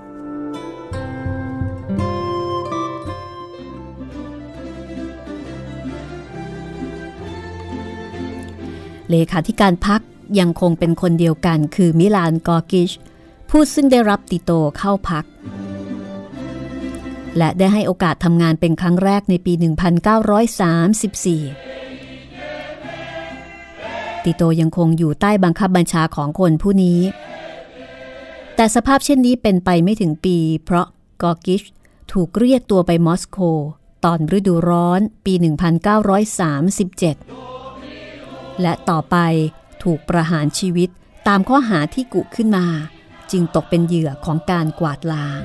[9.09, 10.01] เลขาธิการพัก
[10.39, 12.91] ยังคงเป็นคนเดียวกันคือมิลานกอกิช
[13.49, 15.25] ผู้ซึ่งได้รับติโตเข้าพัก
[17.37, 19.63] และได้ให้โอกาสทำงานเป็นครั้งแรกในปี 1934
[24.23, 26.99] ติโตยังคงอยู่ใต้บังคับบัญชาของคนผู้นี้
[28.55, 30.87] แต่สภาพเช่นนี้เป็นไปไม่ถึงปี เพราะ
[31.23, 31.63] กอกิช
[32.11, 33.37] ถูกเรียกตัวไปมอสโก
[34.05, 37.52] ตอนฤดูร้อนปี 1937
[38.61, 39.17] และต่อไป
[39.83, 40.89] ถูกประหารชีวิต
[41.27, 42.67] ตามข้อหาที่กุขึ้นมา
[43.31, 45.41] จึงตกเป็นเหยื่อของการกวาดล้าง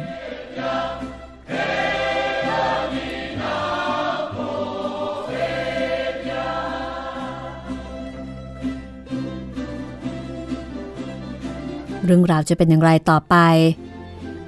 [12.04, 13.36] เรื่องราวจะเป็นอย่างไรต่อไป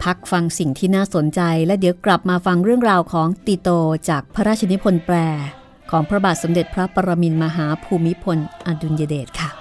[0.03, 3.69] พักฟังสิ่งที่น่าสนใจและเดี๋ยวกลับมาฟังเรื่องราวของติโต
[4.09, 5.17] จากพระราชนิพนธ์แปล
[5.91, 9.60] ของพระบาทสมเด็จพระปรมินทมหาภูมิพลอดุลยเดชค่ะ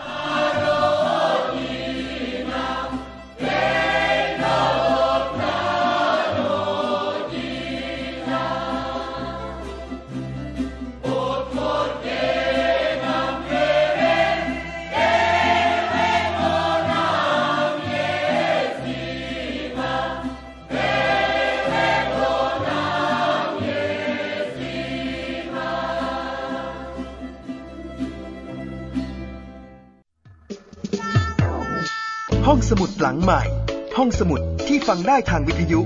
[34.10, 35.80] องสมุดที่ฟังได้ทางวิทยุ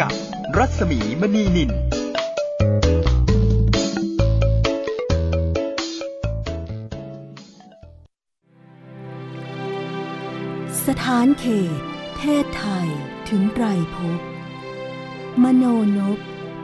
[0.00, 0.12] กับ
[0.56, 1.70] รัศมีมณีนิน
[10.86, 11.46] สถานเข
[11.78, 11.80] ต
[12.18, 12.88] เทศไทย
[13.28, 14.20] ถึงไตรภพ
[15.42, 15.64] มโน
[15.96, 16.18] นพ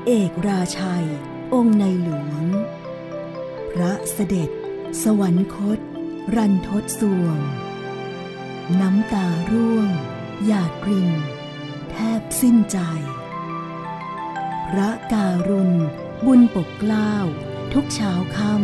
[0.07, 1.07] เอกราชัย
[1.55, 2.45] องค์ในหลวง
[3.73, 4.51] พระเสด็จ
[5.03, 5.79] สวรรคต
[6.37, 7.39] รันทดสวง
[8.81, 9.91] น้ำตาร่วง
[10.47, 11.11] หยาดริน
[11.91, 12.79] แทบสิ้นใจ
[14.69, 15.73] พระการุณ
[16.27, 17.15] บุญปกเกล้า
[17.73, 18.55] ทุกเช้าค่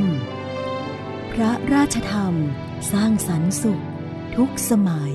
[0.62, 2.34] ำพระราชธรรม
[2.92, 3.84] สร้างสรรค์สุข
[4.36, 5.14] ทุกสมัย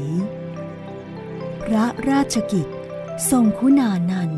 [1.63, 2.67] พระราชกิจ
[3.31, 4.31] ทรงคุณานัน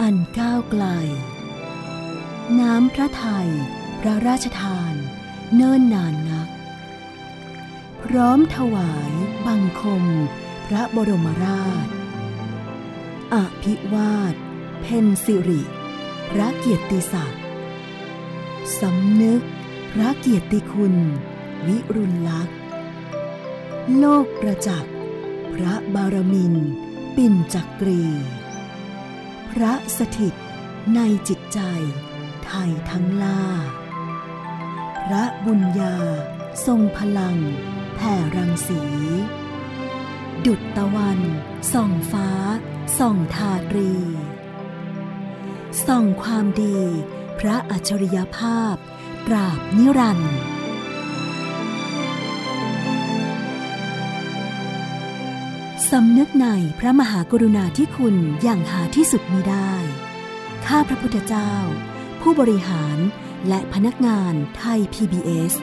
[0.00, 0.84] อันก้าวไกล
[2.60, 3.48] น้ำพระไทย
[4.00, 4.94] พระราชทาน
[5.54, 6.48] เนิ่นนานนัก
[8.04, 9.12] พร้อมถวาย
[9.46, 10.04] บังคม
[10.66, 11.88] พระบรมราช
[13.34, 14.34] อภิวาท
[14.80, 15.62] เพนสิริ
[16.30, 17.42] พระเกียรติศักดิ์
[18.80, 19.42] สำนึก
[19.92, 20.94] พระเกียรติคุณ
[21.66, 22.58] วิรุณลักษณ์
[23.98, 24.94] โลกประจักษ์
[25.54, 26.54] พระบารมิน
[27.16, 28.02] ปิ่นจักรี
[29.50, 30.34] พระสถิต
[30.94, 31.60] ในจิตใจ
[32.44, 33.42] ไทยทั้งล่า
[35.06, 35.96] พระบุญญา
[36.66, 37.38] ทรงพลัง
[37.96, 38.82] แผ่รังสี
[40.46, 41.20] ดุจตะวัน
[41.72, 42.28] ส่องฟ้า
[42.98, 43.92] ส่องทาตรี
[45.86, 46.78] ส่องความดี
[47.38, 48.74] พระอัจฉริยภาพ
[49.26, 50.36] ตราบนิรันดร์
[55.90, 56.46] สำนึกใน
[56.78, 59.72] พระมหากรุณาธิคุณอย่างหาที่สุดมิได้
[60.66, 61.52] ข้าพระพุทธเจ้า
[62.20, 62.98] ผู้บริหาร
[63.48, 65.54] และพนักงานไทย PBS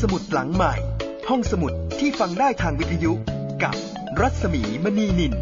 [0.00, 0.74] สมุดหลังใหม่
[1.28, 3.12] ห้องสมุดที่ฟังได้ทางวิทยุ
[3.62, 3.74] กับ
[4.20, 5.34] รัศมีมณีนิน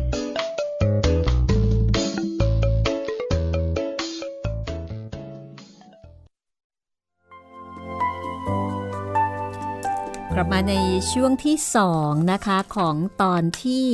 [10.35, 10.75] กลับมาใน
[11.13, 11.57] ช่วงที่
[11.93, 13.87] 2นะคะของตอนที่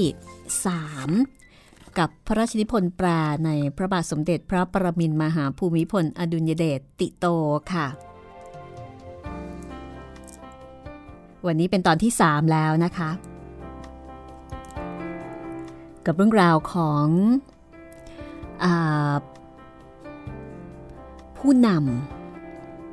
[1.13, 3.09] 3กับพระราชนิพนธ์แปล
[3.47, 7.27] ในพระบาทสมเด็จพระปรมินมหาภูมิพล อดุลยเดชติโต
[7.73, 8.12] ค่ะ
[11.47, 13.11] วันนี้เป็นตอนที่ 3 แล้วนะคะ
[16.07, 17.07] กับเรื่องราวของ
[18.65, 18.67] อ
[21.39, 21.69] ผู้น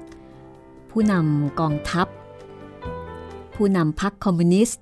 [0.04, 2.08] ำผู้นำกองทัพ
[3.56, 4.82] ผู้นำพรรคคอมมิวนิสต์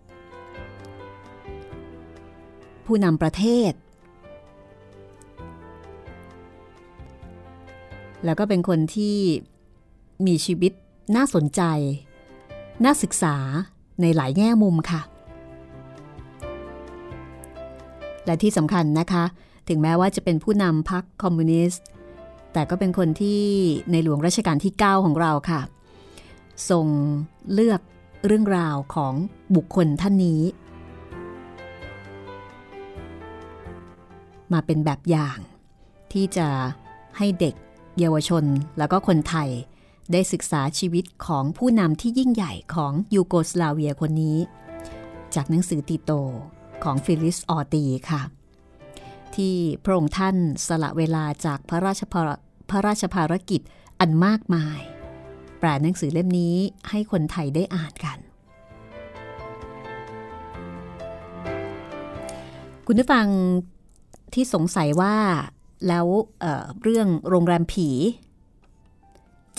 [2.86, 3.72] ผู้นำประเทศ
[8.26, 9.18] แล้วก็เป็นคนที่
[10.28, 10.72] มีชีวิต
[11.16, 11.62] น่าสนใจ
[12.84, 13.36] น่าศึกษา
[14.02, 15.02] ในหลายแง่มุมค่ะ
[18.26, 19.24] และที่สำคัญนะคะ
[19.68, 21.84] ถึงแม้ว่าจะเป็นผู้นำพรรคคอมมิวนิสต์
[22.54, 23.44] แต่ก็เป็นคนที่
[23.92, 25.62] ในหลวงรัชกาลที่ 9 ของเราค่ะ
[26.70, 26.88] ทรง
[27.54, 27.82] เลือก
[28.26, 29.14] เรื่องราวของ
[29.56, 30.42] บุคคลท่านนี้
[34.54, 35.38] มาเป็นแบบอย่าง
[36.14, 36.48] ที่จะ
[37.18, 37.56] ให้เด็ก
[38.00, 38.44] เยาวชน
[38.78, 39.50] แล้วก็คนไทย
[40.12, 44.38] ได้ศึกษาชีวิตของผู้นำที่ยิ่งใหญ่ของยูโกสลาเวียคนนี้
[45.36, 46.12] จากหนังสือติโต
[46.84, 48.22] ของฟิลลิสออตีค่ะ
[49.36, 50.36] ที่พระองค์ท่าน
[50.68, 52.02] สละเวลาจากพระราช
[52.70, 53.62] พระราชภารกิจ
[54.00, 54.80] อันมากมาย
[55.60, 56.56] แปลหนังสือเล่มนี้
[56.90, 58.18] ให้คนไทยได้อ่านกัน
[62.86, 63.28] คุณผู้ฟัง
[64.34, 65.16] ที่สงสัยว่า
[65.88, 66.06] แล้ว
[66.40, 67.90] เเรื่องโรงแรมผี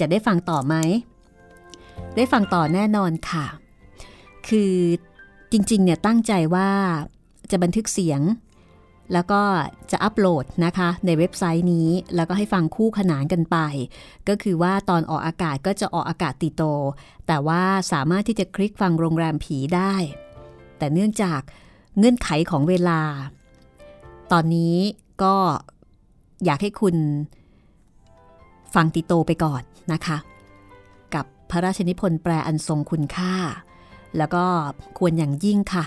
[0.00, 0.74] จะได้ฟังต่อไหม
[2.16, 3.46] ได้ฟังต่อแน่นอนค่ะ
[4.48, 4.74] คือ
[5.52, 6.68] จริงๆเนี่ยตั้งใจว่า
[7.50, 8.20] จะบันทึกเสียง
[9.12, 9.42] แล้วก็
[9.90, 13.56] จะอัปโหลดนะคะ ในเว็บไซต์นี้ แล้วก็ให้ฟังคู่ขนานกันไป
[14.28, 16.62] ก็คือว่าตอนออกอากาศก็จะออกอากาศติโต
[17.26, 19.94] แต่ว่าสามารถที่จะคลิกฟังโรงแรมผีได้
[20.78, 21.40] แต่เนื่องจาก
[21.98, 23.00] เงื่อนไขของเวลา
[24.32, 24.76] ตอนนี้
[25.22, 25.34] ก็
[26.44, 26.96] อยากให้คุณ
[28.74, 30.18] ฟังติโตไปก่อนนะคะ
[31.14, 33.34] กับพระราชนิพนธ์แปลอันทรงคุณค่า
[34.16, 34.44] แล้วก็
[34.98, 35.84] ควรอย่างยิ่งค่ะ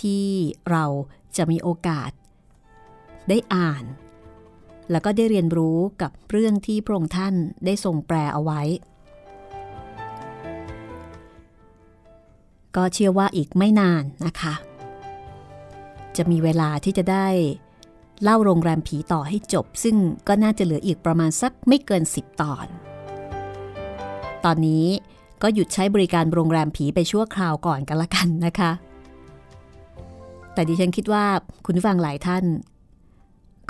[0.00, 0.24] ที่
[0.70, 0.84] เรา
[1.36, 2.10] จะมีโอกาส
[3.28, 3.84] ได้อ่าน
[4.90, 8.62] แล้วก็ได้เรียนรู้กับเรื่องที่พระองค์ท่านได้ทรงแปลเอาไว้
[12.76, 14.54] ก็เชื่อว่าอีกไม่นานนะคะ
[16.16, 17.26] จะมีเวลาที่จะได้
[18.22, 19.96] เล่าโรงแรมผีต่อให้จบ ซึ่ง
[20.28, 22.66] ก็น่าจะเหลืออีกประมาณสักไม่เกิน 10 ตอน
[24.44, 24.86] ตอนนี้
[25.42, 28.72] ก็หยุดใช้บริการโรงแรมผีไปชั่วคราวก่อนกันละกันนะคะ
[30.52, 31.24] แต่ดิฉันคิดว่า
[31.64, 32.44] คุณฟังหลายท่าน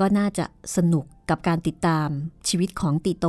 [0.00, 0.44] ก็น่าจะ
[0.76, 2.08] สนุกกับการติดตาม
[2.48, 3.26] ชีวิตของติโต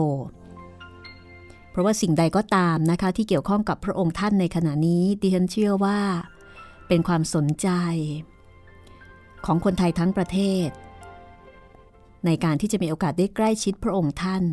[1.71, 5.99] เพราะว่าสิ่งใดก็ตามนะคะที่เกี่ยวข้องกับพระองค์ท่านในขณะนี้ ดิฉันเชื่อว่า
[6.87, 7.69] เป็นความสนใจ
[9.45, 10.69] ของคนไทยทั้งประเทศ
[12.25, 14.43] ในการที่จะมีโอกาสได้ใกล้ชิดพระองค์ท่าน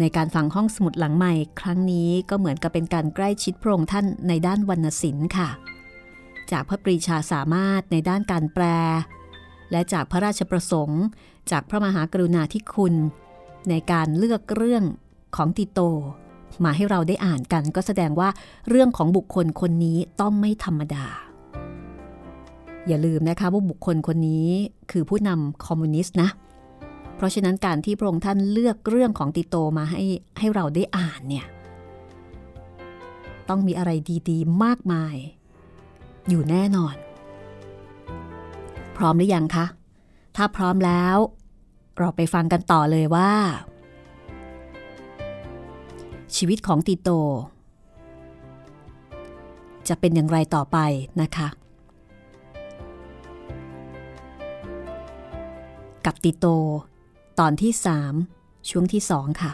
[0.00, 5.48] ในการฟังห้องสมุดหลังใหม่ครั้งนี้ก็เหมือนกับเป็นการใกล้ชิดพระองค์ท่านในด้านวรรณศิลป์ค่ะ
[6.50, 8.64] จากพระปรีชาสามารถในด้านการแปล
[9.70, 11.02] และจากพระราชประสงค์
[11.50, 12.94] จากพระมหากรุณาธิคุณ
[13.70, 14.84] ในการเลือกเรื่อง
[15.36, 15.80] ของติโต
[16.64, 18.28] มาให้เราได้อ่านกันก็แสดงว่า
[18.68, 21.06] เรื่องของบุคคลคนนี้ต้องไม่ธรรมดา
[22.86, 24.48] อย่าลืมนะคะว่าบุคคลคนนี้
[24.90, 26.28] คือผู้นำคอมมิวนิสต์นะ
[27.16, 30.02] เพราะฉะนั้นการที่พระองค์ท่านเลือกเรื่องของติโตมาให้
[30.38, 31.46] ให้เราได้อ่านเนี่ย
[33.48, 33.90] ต้องมีอะไร
[34.28, 35.16] ดีๆ มากมาย
[36.28, 36.94] อยู่แน่นอน
[38.96, 39.66] พร้อมหรือยังคะ
[40.36, 41.16] ถ้าพร้อมแล้ว
[41.98, 43.32] เราไปฟังกันต่อเลยว่า
[46.36, 47.10] ชีวิตของติโต
[49.88, 50.78] จะเป็นอย่างไรต่อไป
[51.22, 51.48] นะคะ
[56.04, 56.46] กับติโต
[57.42, 57.72] ตอนที่
[58.22, 59.52] 3ช่วงที่2ค่ะ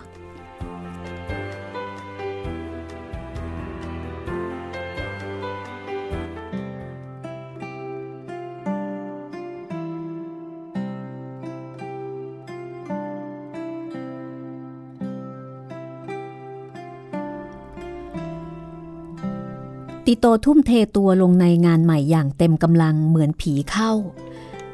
[20.07, 23.93] ติโตทุ่มเทตัวลงในงานใหม่อย่างเต็มกำลังเหมือนผีเข้า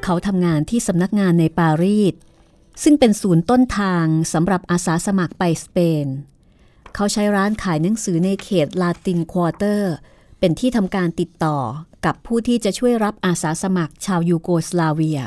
[0.05, 2.15] เขาทำงานที่สำนักงานในปารีส
[2.83, 6.07] ซึ่งเป็นศูนย์ต้นทางสำหรับอาสาสมัครไปสเปน
[6.95, 9.93] เขาใช้ร้านขายหนังสือในเขตลาตินควอเตอร์
[10.39, 11.59] เป็นที่ทำการติดต่อ
[12.05, 15.21] กับผู้ที่จะช่วยรับอาสาสมัครชาวยูโกสลาเวีย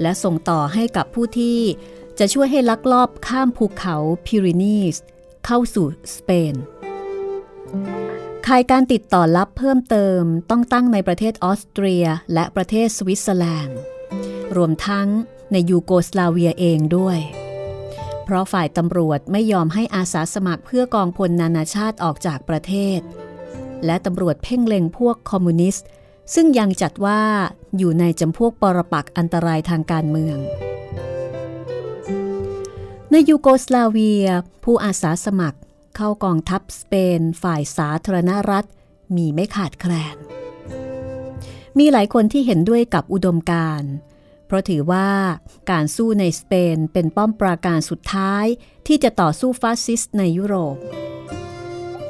[0.00, 1.58] และส่งต่อให้กับผู้ที่
[2.18, 3.96] จะช่วยให้ลักลอบข้ามภูเขา
[4.26, 4.96] พิรินีส
[5.46, 5.86] เข้าสู่
[6.16, 6.54] สเปน
[8.46, 12.04] ขายการติดต่อลับเพิ่มเติมต้องตั้งในประเทศออสเตรีย
[12.34, 13.78] และประเทศสวิตเซอร์แลนด์
[14.56, 15.08] รวมทั้ง
[15.52, 17.18] ในยูโกสลาเวียเองด้วย
[18.24, 23.00] เพราะฝ่ายตำรวจไม่ยอมให้อาสาสมัครเพื่อกองพลนานาชาติออกจากประเทศ
[23.84, 25.86] และตำรวจเพ่งเล็งพวกคอมมิวนิสต์
[26.34, 27.20] ซึ่งยังจัดว่า
[27.78, 30.38] อยู่ในจำพวกปรปักอันตรายทางการเมือง
[33.10, 34.26] ในยูโกสลาเวีย
[34.64, 35.58] ผู้อาสาสมัคร
[35.96, 38.64] เข้ากองทัพสเปน ฝ่ายสาธารณรัฐ
[39.16, 40.16] มีไม่ขาดแคลน
[41.78, 43.82] มีหลายคนที่เห็นด้วยกับอุดมการ
[44.46, 45.08] เพราะถือว่า
[45.70, 48.44] การสู้ในสเปนเป็นป้อมปราการสุดท้าย
[48.86, 50.76] ที่จะต่อสู้ฟาสซิสต์ในยุโรป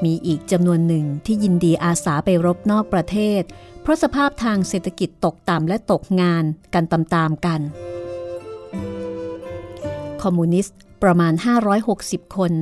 [0.04, 3.42] มีอีกจำนวนหนึ่งที่ยินดีอาสาไปรบนอกประเทศ
[3.82, 7.60] เพราะสภาพทางเศรษฐกิจตกต่ำและตกงานกันตามๆกัน
[10.22, 11.32] คอมมิวนิสต์ประมาณ
[11.84, 12.52] 560 คน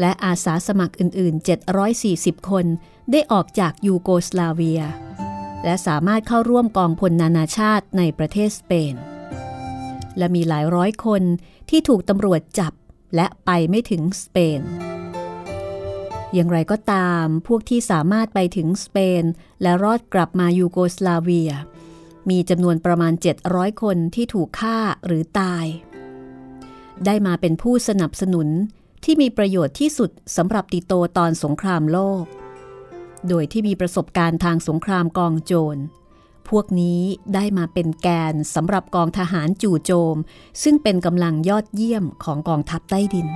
[0.00, 1.46] และอาสาสมัครอื่น ๆ
[1.92, 2.66] 740 คน
[3.10, 4.82] ได้ออกจากยูโกสลาเวีย
[5.64, 8.94] และสามารถเข้าร่วมกองพลนานาชาติในประเทศสเปน
[10.18, 11.22] และมีหลายร้อยคน
[11.70, 12.72] ที่ถูกตำรวจจับ
[13.14, 14.60] และไปไม่ถึงสเปน
[16.34, 19.24] อย่างไรก็ตามพวกที่สามารถไปถึงสเปน
[19.62, 21.52] และรอดกลับมายูโกสลาเวีย
[22.30, 23.12] มีจำนวนประมาณ
[23.46, 25.66] 700 คนที่ถูกฆ่าหรือตาย
[27.04, 28.48] ได้มาเป็นผู้สนับสนุน
[29.04, 32.24] ที่มีประโยชน์ที่สุดสำหรับติโตตอนสงครามโลก
[33.28, 35.80] โดยที่มีประสบการณ์ทางสงครามกองโจร
[36.48, 37.00] พวกนี้
[37.34, 40.16] ได้มาเป็นแกนสำหรับกองทหารจู่โจม
[40.62, 43.26] ซึ่งเป็นกำลังยอดเยี่ยมของกองทัพใต้ดิน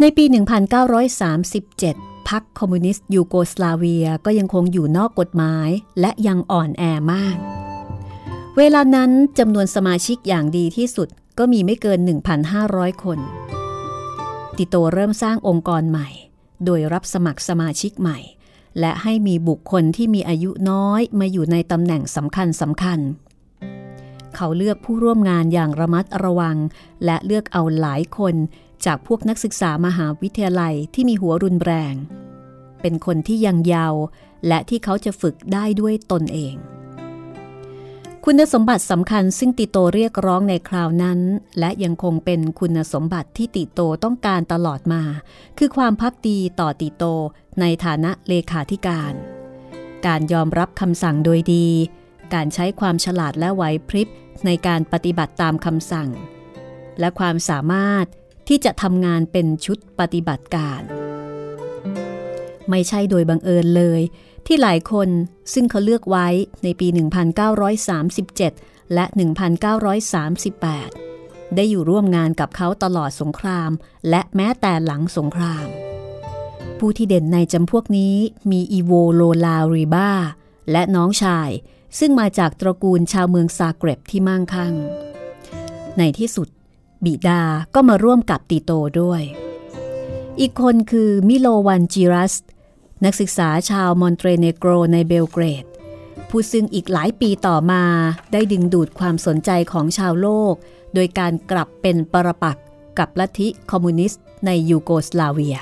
[0.00, 5.68] ในปี 1937 พรรคคอมมิวนิสต์ยูโกสลาเวียก็ยังคงอยู่นอกกฎหมาย
[6.00, 6.82] และยังอ่อนแอ
[7.12, 7.36] มาก
[8.58, 11.08] เวลานั้นจำนวนสมาชิกอย่างดีที่สุด
[11.38, 11.98] ก็มีไม่เกิน
[12.50, 13.18] 1,500 คน
[14.56, 16.08] ติโตเริ่มสร้างองค์กรใหม่
[16.64, 18.18] โดยรับสมัครสมาชิกใหม่
[18.80, 22.98] และให้มีบุคคลที่มีอายุน้อยมาอยู่ในตำแหน่งสำคัญสำคัญ
[24.36, 26.56] เขาเลือกผู้ร่วมงานอย่างระมัดระวัง
[27.04, 28.34] และเลือกเอาหลายคน
[28.84, 31.94] จากพวกนักศึกษามหาวิทยาลัยที่มีหัวรุนแรง
[32.80, 33.94] เป็นคนที่ยังเยาว
[34.48, 36.54] และที่เขาจะฝึกได้ด้วยตนเอง
[38.26, 41.20] คุณสมบัติสำคัญซึ่งติโตเรียกร้องในคราวนั้น
[41.58, 45.02] และยังคงเป็นคุณสมบัติที่ติโตต้องการตลอดมา
[45.58, 47.04] คือความพักดีต่อติโต
[47.60, 49.12] ในฐานะเลขาธิการ
[50.06, 51.66] การยอมรับคำสั่งโดยดี
[52.34, 54.08] การใช้ความฉลาดและไหวพริบ
[54.46, 56.08] ในการปฏิบัติตามคำสั่ง
[57.00, 58.06] และความสามารถ
[58.48, 60.80] ที่จะทำงานเป็นชุดปฏิบัติการ
[62.70, 64.00] ไม่ใช่โดยบังเอิญเลย
[64.46, 65.08] ที่หลายคน
[65.52, 66.28] ซึ่งเขาเลือกไว้
[66.62, 66.88] ในปี
[68.50, 73.70] 1937 และ 1938 ได้อยู่ร่วมงานกับเขาตลอดสงคราม
[74.08, 75.66] และแม้แต่หลังสงคราม
[76.78, 78.16] ผู้ที่เด่นในจำพวกนี้
[78.50, 80.12] มีอีโวโลลาริบาร์
[80.70, 81.50] และน้องชาย
[81.98, 84.74] ซึ่งมาจากตระกูลชาวเมืองซาเกร็บที่มั่งคั่ง
[85.98, 86.48] ในที่สุด
[87.04, 87.42] บิดา
[87.74, 89.22] ก็มาร่วมกับติโตด้วย
[90.44, 92.34] อีกคนคือมิโลวานจิลาส
[93.04, 95.64] นักศึกษาชาวมอนเตเนโกรในเบลเกรด
[96.28, 97.82] ผู้ซึ่งอีกหลายปีต่อมา
[98.32, 100.54] ได้ดึงดูดความสนใจของชาวโลก
[100.94, 102.64] โดยการกลับเป็นปรปักษ์
[102.98, 105.58] กับลัทธิคอมมิวนิสต์ในยูโกสลาเวีย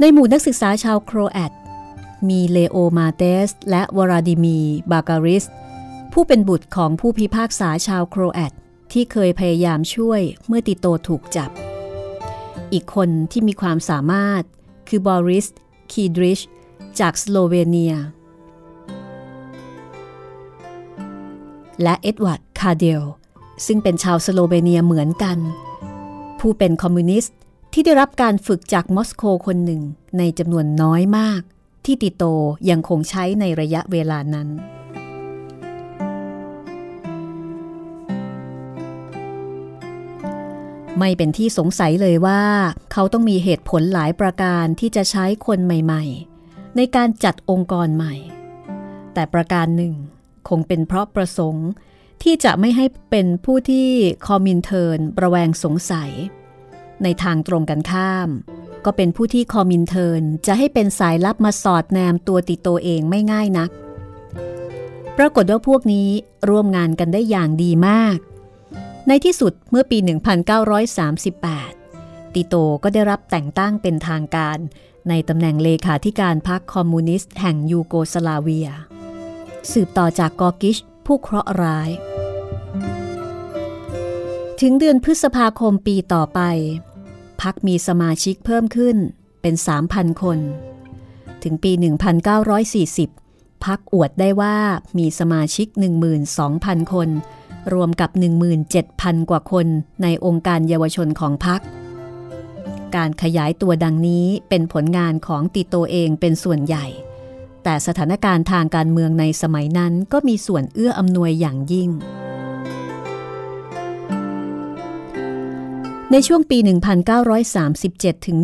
[0.00, 1.52] ในหมู่นักศึกษาชาวโครแอต
[2.28, 4.58] มีเลโอมาเตส และวลาดิมีร์
[4.92, 5.44] บาคาริช
[6.12, 8.52] ผู้เป็นบุตรของผู้พิพากษาชาวโครแอต
[8.92, 11.50] ที่เคยพยายามช่วยเมื่อติโตถูกจับ
[12.72, 14.42] อีกคนที่มีความสามารถ
[14.88, 15.46] คือบอริส
[15.92, 16.40] คีดริช
[17.00, 17.94] จากสโลเวเนีย
[21.82, 23.02] และเอ็ดวาร์ด คาร์เดล
[23.66, 25.38] ซึ่งเป็นชาวสโลเวเนียเหมือนกัน
[26.40, 27.36] ผู้เป็นคอมมิวนิสต์
[27.72, 29.82] ที่ได้รับการฝึกจากมอสโกคนหนึ่ง
[30.18, 31.42] ในจำนวนน้อยมาก
[31.84, 32.24] ที่ติโต
[32.70, 34.48] ยังคงใช้ในระยะเวลานั้น
[40.98, 42.42] ไม่เป็นที่สงสัยเลยว่า
[42.92, 48.14] เขาต้องมีเหตุผลหลายประการที่จะใช้คนใหม่ๆ ในการจัดองค์กรใหม่
[49.14, 49.94] แต่ประการหนึ่ง
[50.48, 51.68] คงเป็นเพราะประสงค์
[52.22, 53.88] ที่จะไม่ให้เป็นผู้ที่
[54.26, 56.10] คอมินเทิร์นระแวงสงสัย
[57.02, 58.28] ในทางตรงกันข้าม
[58.84, 63.70] ก็เป็นผู้ที่คอมมินเทิร์นจะให้เป็นสายลับมาสอดแนมตัวติโตเองไม่ง่ายนัก
[65.18, 66.08] ปรากฏว่าพวกนี้
[66.48, 68.16] ร่วมงานกันได้อย่างดีมาก
[69.08, 69.98] ในที่สุดเมื่อปี
[71.56, 74.58] 1938 ติโตก็ได้รับแต่งตั้งเป็นทางการ
[75.08, 78.68] ในตำแหน่งเลขาธิการพรรคคอมมิวนิสต์แห่งยูโกสลาเวีย
[79.72, 80.76] สืบต่อจากกอกิช
[81.06, 81.90] ผู้เคราะห์ร้าย
[84.60, 86.40] ถึงเดือนพฤษภาคมปีต่อไป
[87.42, 88.96] พักมีสมาชิกเพิ่มขึ้น
[89.42, 89.54] เป็น
[89.88, 90.38] 3,000 คน
[91.42, 91.72] ถึงปี
[92.68, 94.56] 1940พักอวดได้ว่า
[94.98, 95.66] มีสมาชิก
[96.30, 97.08] 12,000 คน
[97.74, 98.10] รวมกับ
[98.70, 99.66] 17,000 กว่าคน
[100.02, 101.60] ในองค์การเยาวชนของพัก
[102.96, 106.86] การขยายตัวดังนี้เป็นผลงานของติโตเองเป็นส่วนใหญ่
[107.62, 111.90] แต่สถานการณ์ทางการเมืองในสมัยนั้นก็มีส่วนเอื้ออำนวยอย่างยิ่ง
[116.10, 116.58] ในช่วงปี
[117.42, 118.36] 1937 ถึง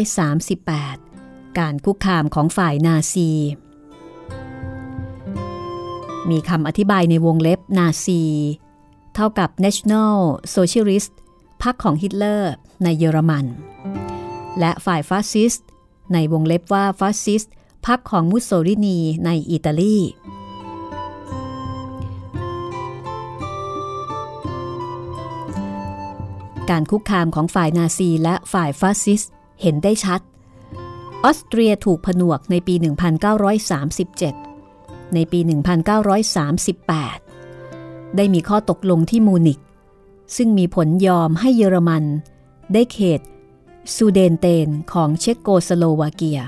[0.00, 3.30] 1938 การคุกคามของฝ่ายนาซี
[6.30, 8.22] มีคำอธิบายในวงเล็บนาซี
[9.14, 10.14] เท่ากับ National
[10.56, 11.12] Socialist
[11.62, 12.52] พรรคของฮิตเลอร์
[12.82, 13.46] ในเยอรมัน
[14.58, 15.66] และฝ่ายฟาสซิสต์
[16.12, 17.52] ในวงเล็บว่าฟาสซิสต์
[17.86, 19.98] พรรคของมุสโสลินีในอิตาลี
[26.70, 29.30] การคุกคามของฝ่ายนาซีและฝ่ายฟาสซิสต์
[29.62, 30.20] เห็นได้ชัด
[31.24, 34.47] ออสเตรียถูกผนวกในปี 1937
[35.14, 35.40] ในปี
[36.98, 39.60] 1938 ได้มีข้อตกลงที่มูนิก
[40.36, 42.04] ซึ่งมีผลยอมให้เยอรมัน
[42.72, 43.20] ได้เขต
[43.94, 46.40] ซูเดนเตนของเชโกสโลวาเกีย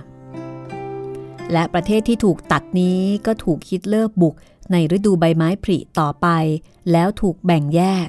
[1.52, 4.34] และประเทศที่ถูกตัดนี้ก็ถูกฮิตเลอร์บุก
[4.72, 6.26] ในฤดูใบไม้ผลิต่อไป
[6.92, 8.08] แล้วถูกแบ่งแยก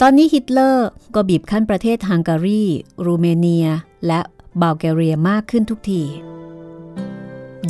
[0.00, 2.62] ตอนนี้ฮิตเลอร์ก็บีบคั้นประเทศฮังการี
[3.04, 3.68] รูเมเนีย
[4.06, 4.20] และ
[4.60, 6.02] บัลแกเรียมากขึ้นทุกที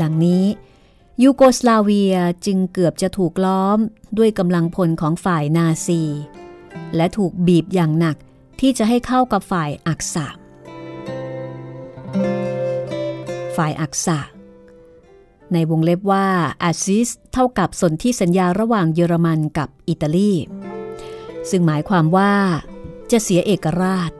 [0.00, 0.44] ดังนี้
[1.22, 2.16] ยูโกสลาเวีย
[2.46, 3.78] จึงเกือบจะถูกล้อม
[4.18, 6.02] ด้วยกำลังพลของฝ่ายนาซี
[6.96, 8.16] และถูกบีบอย่างหนัก
[8.60, 10.26] ที่จะให้เข้ากับฝ่ายอักษะ
[13.56, 14.18] ฝ่ายอักษะ
[15.52, 16.26] ในวงเล็บว่า
[16.62, 20.32] Axis เท่ากับสนธิสัญญาระหว่างเยอรมันกับอิตาลี
[21.50, 22.34] ซึ่งหมายความว่า
[23.10, 24.10] จะเสียเอกราช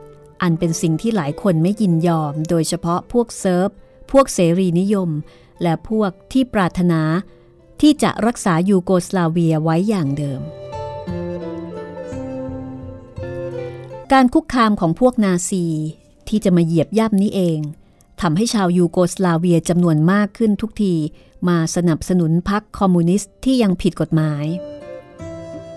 [0.41, 3.69] อันเป็นสิ่งที่หลายคนไม่ยินยอม โดยเฉพาะพวกเซิร์บ
[4.11, 5.09] พวกเสรีนิยม
[5.61, 7.01] และพวกที่ปรารถนา
[7.81, 10.41] ที่จะรักษายูโกสลาเวียไว้อย่างเดิม
[14.11, 15.65] การคุกคามของพวกนาซี
[16.27, 17.59] ที่จะมาเหยียบย่ำนี้เอง
[18.21, 20.93] ทำให้ชาวยูโกสลาเวียจำนวนมากขึ้นทุกที
[21.47, 24.45] มาสนับสนุนพรรคคอมมิวนิสต์ที่ยังผิดกฎหมาย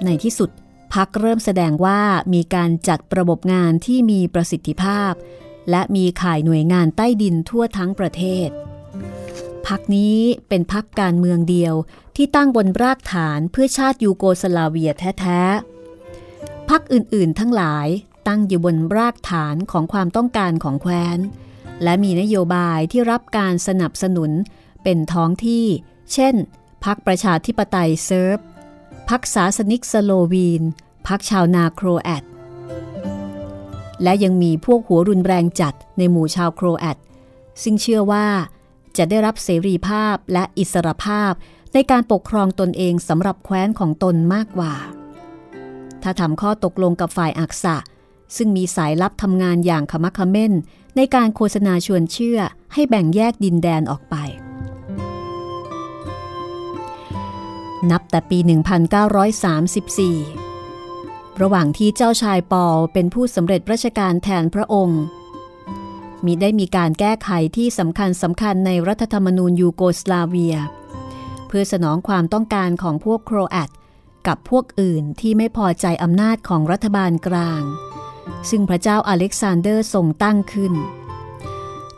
[0.04, 0.50] ในที่สุด
[0.94, 2.00] พรรคเริ่มแสดงว่า
[2.34, 5.12] มีการจัดระบบงานที่มีประสิทธิภาพ
[5.70, 8.48] และมีข่ายหน่วยงานใต้ดินทั่วทั้งประเทศ
[9.68, 11.74] พรรคนี้เป็นพรรคการเมืองเดียว
[12.16, 14.90] ที่ตั้งบนรากฐานเพื่อชาติยูโกสลาเวีย
[15.20, 17.88] แท้ๆพรรคอื่นๆทั้งหลาย
[18.28, 21.18] ตั้งอยู่บนรากฐานของความต้องการของแคว้น
[21.82, 24.30] และมีนโยบายที่รับการสนับสนุน
[24.82, 25.66] เป็นท้องที่
[26.12, 26.34] เช่น
[26.84, 28.38] พรรคประชาธิปไตยเซิร์ฟ
[29.08, 30.62] พรรคศาสนิกสโลวีน
[31.06, 32.24] พรรคชาวนาโครแอต
[34.02, 36.98] และยังมีพวกหัวรุนแรงจัดในหมู่ชาวโครแอต
[37.62, 38.26] ซึ่งเชื่อว่า
[38.96, 41.32] จะได้รับเสรีภาพและอิสรภาพ
[41.72, 44.74] ในการปกครองตนเองสำหรับแคว้นของตนมากกว่า
[46.02, 47.76] ถ้าทำข้อตกลงกับฝ่ายอักษะ
[48.36, 50.52] ซึ่งมีสายลับทำงานอย่างขมักขม้น
[50.96, 52.38] ในการโฆษณาชวนเชื่อ
[52.72, 54.14] ให้แบ่งแยกดินแดนออกไป
[57.90, 58.48] นับแต่ปี 1934
[61.42, 65.02] ระหว่างที่เจ้าชายปอลเป็นผู้สำเร็จราชการแทนพระองค์
[66.26, 70.56] มิได้มีการแก้ไขที่สำคัญสำคัญในรัฐธรรมนูญยูโกสลาเวีย
[71.46, 73.70] เพื่อสนองความต้องการของพวกโครแอต
[74.26, 77.62] กับพวกอื่นที่ไม่พอใจอำนาจของรัฐบาลกลาง
[78.50, 80.74] ซึ่งพระเจ้าอเล็กซานเดอร์ทรงตั้งขึ้น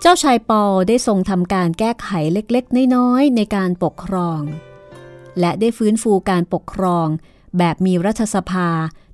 [0.01, 4.41] เจ้าชายปอลได้ทรงทำการแก้ไขเล็กๆ น้อยๆ ในการปกครอง
[5.41, 7.07] และได้ฟื้นฟูการปกครอง
[7.59, 8.69] แบบมีรัฐสภา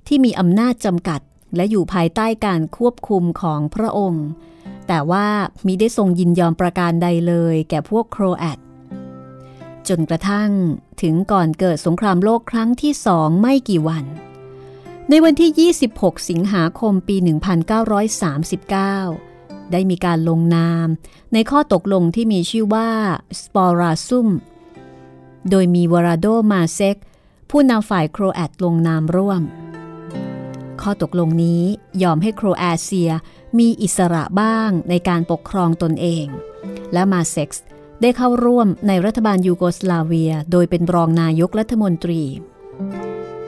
[0.07, 1.21] ที่มีอำนาจจำกัด
[1.55, 4.25] และอยู่ภายใต้การควบคุมของพระองค์
[4.87, 5.27] แต่ว่า
[5.65, 8.59] มิได้ทรงยินยอมประการใดเลยแก่พวกโครแอต
[9.87, 10.49] จนกระทั่ง
[11.01, 14.05] ถึงก่อนเกิดสงครามโลกครั้งที่สองไม่กี่วัน
[15.09, 20.87] ในวันที่ 26 สิงหาคมปี 1939 ได้มีการลงนาม
[21.33, 22.89] ในข้อตกลงที่มีชื่อว่า
[23.41, 24.27] สปอราซุม
[25.49, 26.95] โดยมีวลาดโกมาเชก
[27.49, 29.41] ผู้นำฝ่ายโครแอตลงนามร่วม
[30.81, 31.61] ข้อตกลงนี้
[32.03, 33.09] ยอมให้โครเอเชีย
[33.59, 36.25] มีอิสระบ้างในการปกครองตนเอง
[36.93, 37.65] และมาเซ็กซ์
[38.01, 42.23] ได้เข้าร่วมในรัฐบาลยูโกสลาเวีย โดยเป็นรองนายกรัฐมนตรี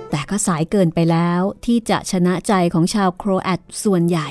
[0.10, 4.30] แต่ก็สายเกินไปแล้วที่จะชนะใจของชาวโครแอตส่วนใหญ่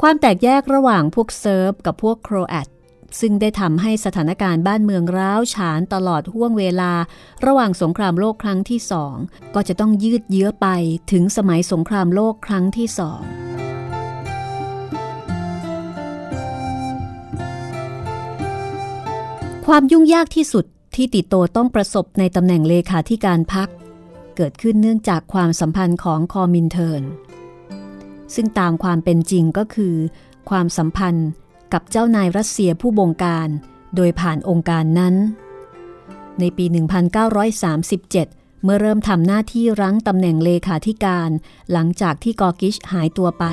[0.00, 2.68] ความแตกแยกระหว่างพวกเซิร์บกับพวกโครแอต
[3.20, 6.92] ซึ่งได้ทำให้สถานการณ์บ้านเมืองร้าวฉานตลอดห้วงเวลา
[7.46, 9.14] ระหว่างสงครามโลกครั้งที่สอง
[9.54, 10.66] ก็จะต้องยืดเยื้อไป
[11.12, 13.45] ถึงสมัยสงครามโลกครั้งที่สอง
[19.70, 20.64] ความยุ่งยากที่สุด
[20.94, 23.68] ที่ติโตต้องประสบในตำแหน่งเลขาธิการพรรค
[24.36, 27.02] เกิดขึ้นเนื่องจากความสัมพันธ์ของคอมินเทิร์น
[28.34, 29.94] ซึ่งตามความเป็นจริงก็คือ
[30.50, 31.28] ความสัมพันธ์
[31.72, 33.48] กับเจ้านายรัสเซียผู้บงการ
[33.96, 35.14] โดยผ่านองค์การนั้น
[36.40, 36.64] ในปี
[37.84, 41.30] 1937 เมื่อเริ่มทำหน้าที่รั้งตำแหน่งเลขาธิการ
[41.72, 43.44] หลังจากที่กอกิชหายตัวไป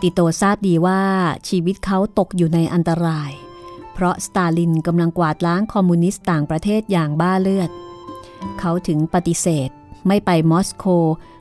[0.00, 1.02] ติโตทราบดีว่า
[1.48, 7.70] ชีวิตเขาตกอยู่ในอันตรายเเพราะสตาลินกำลังกวาดล้างคอมมิวนิสต์ต่างประเทศอย่างบ้าเลือด
[8.58, 9.70] เขาถึงปฏิเสธ
[10.06, 10.84] ไม่ไปมอสโก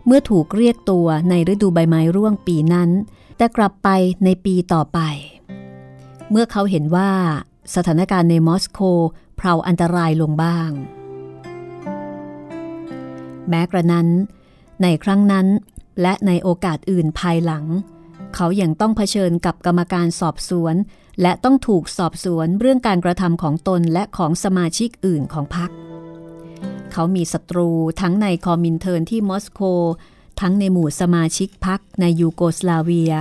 [0.05, 2.89] เมื่อถูกเรียกตัวในฤดูใบไม้ร่วงปีนั้น
[3.37, 3.89] แต่กลับไป
[4.25, 4.99] ในปีต่อไป
[6.29, 7.11] เมื่อเขาเห็นว่า
[7.75, 8.79] สถานการณ์ในมอสโก
[9.37, 10.69] เพราอันตรายลงบ้าง
[13.49, 14.07] แม้กระนั้น
[14.81, 15.47] ในครั้งนั้น
[16.01, 17.65] และในโอกาสอื่นภายหลัง
[18.35, 20.75] เขายัางต้องเผชิญกับกรรมการสอบสวน
[21.21, 25.69] และต้องถูกสอบสวนเรื่องการกระทำของตนและของสมาชิกอื่นของพรรค
[26.91, 27.69] เขามีศัตรู
[28.01, 29.61] ทั้งในคอมินเทิร์นที่มอสโก
[30.41, 33.13] ทั้งในหมู่สมาชิกพรรคในยูโกสลาเวีย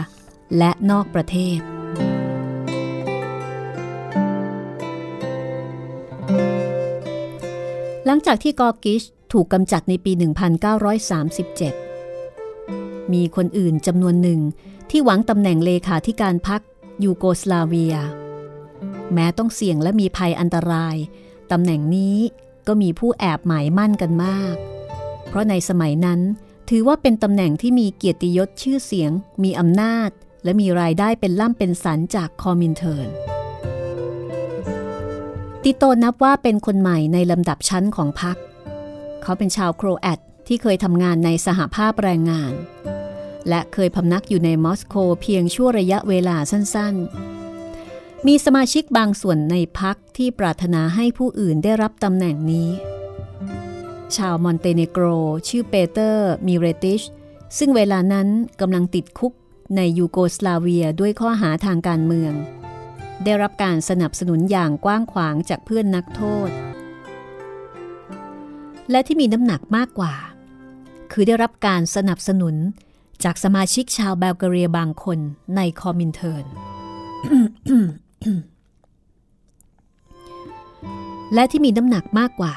[0.58, 1.60] และนอกประเทศ
[8.06, 9.02] หลังจากที่กอกิช
[9.32, 10.12] ถูกกำจัดในปี
[11.78, 14.40] 1937 มีคนอื่นจำนวนหนึ่ง
[14.90, 16.60] ที่หวังตำแหน่งเลขาธิการพรรค
[17.04, 17.96] ยูโกสลาเวีย
[19.12, 20.96] แม้ต้องเสี่ยงและมีภัยอันตราย
[21.52, 22.16] ตำแหน่งนี้
[22.66, 24.54] ก็มีผู้แอบหมายมั่นกันมาก
[25.28, 26.20] เพราะในสมัยนั้น
[26.68, 29.10] ถือว่าเป็นตำแหน่งที่มีเกียรติยศชื่อเสียง
[29.42, 30.10] มีอำนาจ
[30.44, 33.08] และมีรายได้เป็นล่ำเป็นสันจากคอมินเทิร์น
[35.62, 38.36] ติโตนับว่าเป็นคนใหม่ในลำดับชั้นของพรรค
[39.22, 42.52] เขาเป็นชาวโครแอตที่เคยทำงานในสหภาพแรงงาน
[43.48, 52.68] และเคยพำนักอยู่ในมอสโกเพียงชั่วระยะเวลาสั้นๆ มีสมาชิกบางส่วนในพรรคที่ปรารถนาให้ผู้อื่นได้รับตำแหน่งนี้
[54.16, 55.04] ชาวมอนเตเนโกร
[55.48, 57.02] ชื่อเปเตอร์มิเรติช
[57.58, 58.28] ซึ่งเวลานั้น
[58.60, 59.32] กำลังติดคุก
[59.76, 62.32] ในยูโกสลาเวียด้วยข้อหาทางการเมือง
[63.24, 66.50] ได้รับการสนับสนุนอย่างกว้างขวางจากเพื่อนนักโทษ
[68.90, 70.14] และที่มีน้ำหนักมากกว่า
[71.12, 72.54] คือได้รับการสนับสนุน
[73.24, 75.18] จากสมาชิกชาวบัลแกเรียบางคน
[75.56, 76.44] ในคอมินเทิร์น
[81.34, 82.54] และที่มีน้ำหนักมากกว่า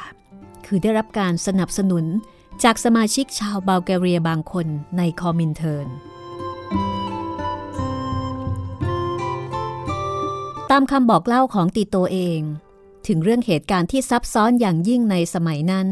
[0.65, 2.05] คือได้รับการสนับสนุน
[2.63, 5.87] จากสมาชิกชาวบัลแกเรียบางคนในคอมินเทิร์น
[10.71, 12.41] ตามคำบอกเล่าของติโตเอง
[13.07, 15.87] ถึงเรื่องเหตุการณ์ที่ซับซ้อนอย่างยิ่งในสมัยนั้น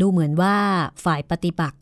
[0.00, 0.56] ดูเหมือนว่า
[1.04, 1.78] ฝ่ายปฏิบัติ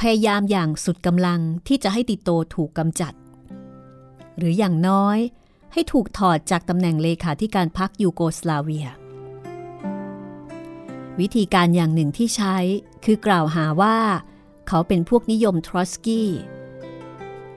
[0.00, 3.12] พยายามอย่างสุดกำลังที่จะให้ติโตถูกกำจัด
[4.38, 5.18] หรืออย่างน้อย
[5.72, 8.88] ให้ถูกถอดจากตำแหน่งเลขาธิการพรรคยูโกสลาเวีย
[11.20, 12.56] วิธีการอย่างหนึ่งที่ใช้
[13.04, 13.96] คือกล่าวหาว่า
[14.68, 16.30] เขาเป็นพวกนิยมทรอสกี้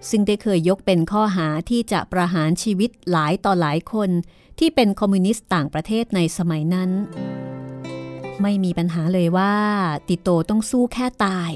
[0.09, 4.09] ซึ่งได้เคยยกเป็นข้อหาที่จะประหารชีวิตหลายต่อหลายคน
[4.59, 6.89] ที่เป็นคอมมิวนิสต์ต่างประเทศในสมัยนั้น
[8.41, 9.53] ไม่มีปัญหาเลยว่า
[10.07, 11.51] ติโตต้องสู้แค่ตาย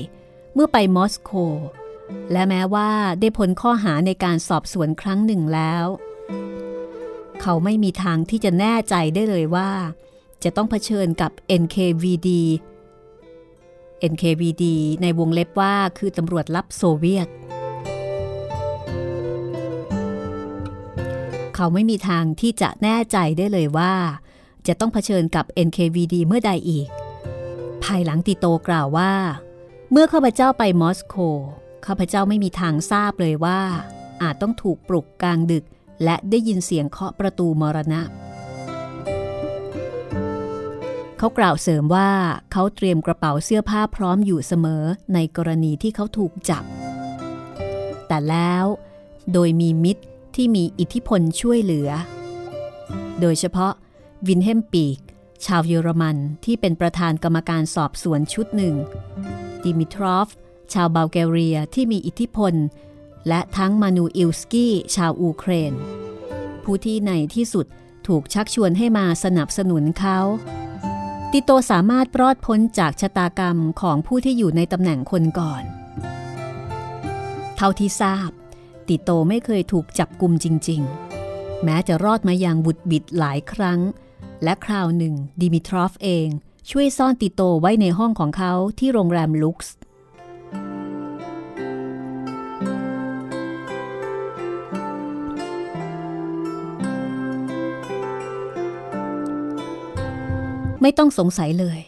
[0.60, 1.32] เมื่อไปมอสโก
[2.32, 2.90] และแม้ว่า
[3.20, 5.86] ได้พ้นข้อหาในการสอบสวนครั้งหนึ่งแล้ว
[7.42, 9.70] เขาไม่มีทางที่จะแน่ใจได้เลยว่า
[10.44, 11.32] จะต้องเผชิญกับ
[11.62, 12.30] NKVD
[14.12, 14.64] NKVD
[15.02, 17.28] ในวงเล็บว่าคือตำรวจลับโซเวียต
[21.56, 23.94] เขาไม่มีทางที่จะแน่ใจได้เลยว่า
[24.68, 26.88] จะต้องเผชิญกับ NKVD เมื่อใดอีก
[27.84, 29.14] ภายหลังติโตกล่าวว่า
[29.92, 31.16] เมื่อข้าพเจ้าไปมอสโก
[31.86, 33.60] ข้าพเจ้าไม่มีทางทราบเลยว่า
[34.22, 35.66] อาจต้องถูกปลุกกลางดึก
[36.04, 38.02] และได้ยินเสียงเคาะประตูมรณะ
[41.18, 42.10] เขากล่าวเสริมว่า
[42.52, 44.84] เขาเตรียมกระเป๋าเสื้อผ้าพร้อมอยู่เสมอ
[45.14, 46.64] ในกรณีที่เขาถูกจับ
[48.08, 48.66] แต่แล้ว
[49.34, 50.04] โดยมีมิตร
[50.36, 51.90] ที่มีอิทธิพลช่วยเหลือ
[53.22, 53.74] โดยเฉพาะ
[54.28, 55.00] วิลเฮล์มปีก
[55.46, 58.76] ชาวเยอรมันที่เป็นประธานกรรมการสอบสวนชุดหนึ่ง
[59.66, 60.28] ดิมิทรอฟ
[60.74, 62.54] ชาวบัลแกเรียที่มีอิทธิพล
[63.28, 65.74] และทั้งมานูอิลสกี้ชาวอูเครน
[66.64, 67.66] ผู้ที่ในที่สุด
[68.08, 70.20] ถูกชักชวนให้มาสนับสนุนเขา
[71.32, 75.64] ติโตสามารถรอดพ้นจากชะตากรรมของผู้ที่อยู่ในตำแหน่งคนก่อน
[77.56, 78.30] เท่าที่ทราบ
[78.88, 80.82] ติโตไม่เคยถูกจับกลุ่มจริง
[81.24, 83.80] ๆ แม้จะรอดมาอย่างบุดบิดหลายครั้ง
[84.44, 86.28] และคราวหนึ่งดิมิทรอฟเอง
[86.72, 89.74] ช่วยซ่อนติโตไว้ในห้องของเขาที่โรงแรมลุกส์
[100.82, 101.80] ไม่ต้องสงสัยเลย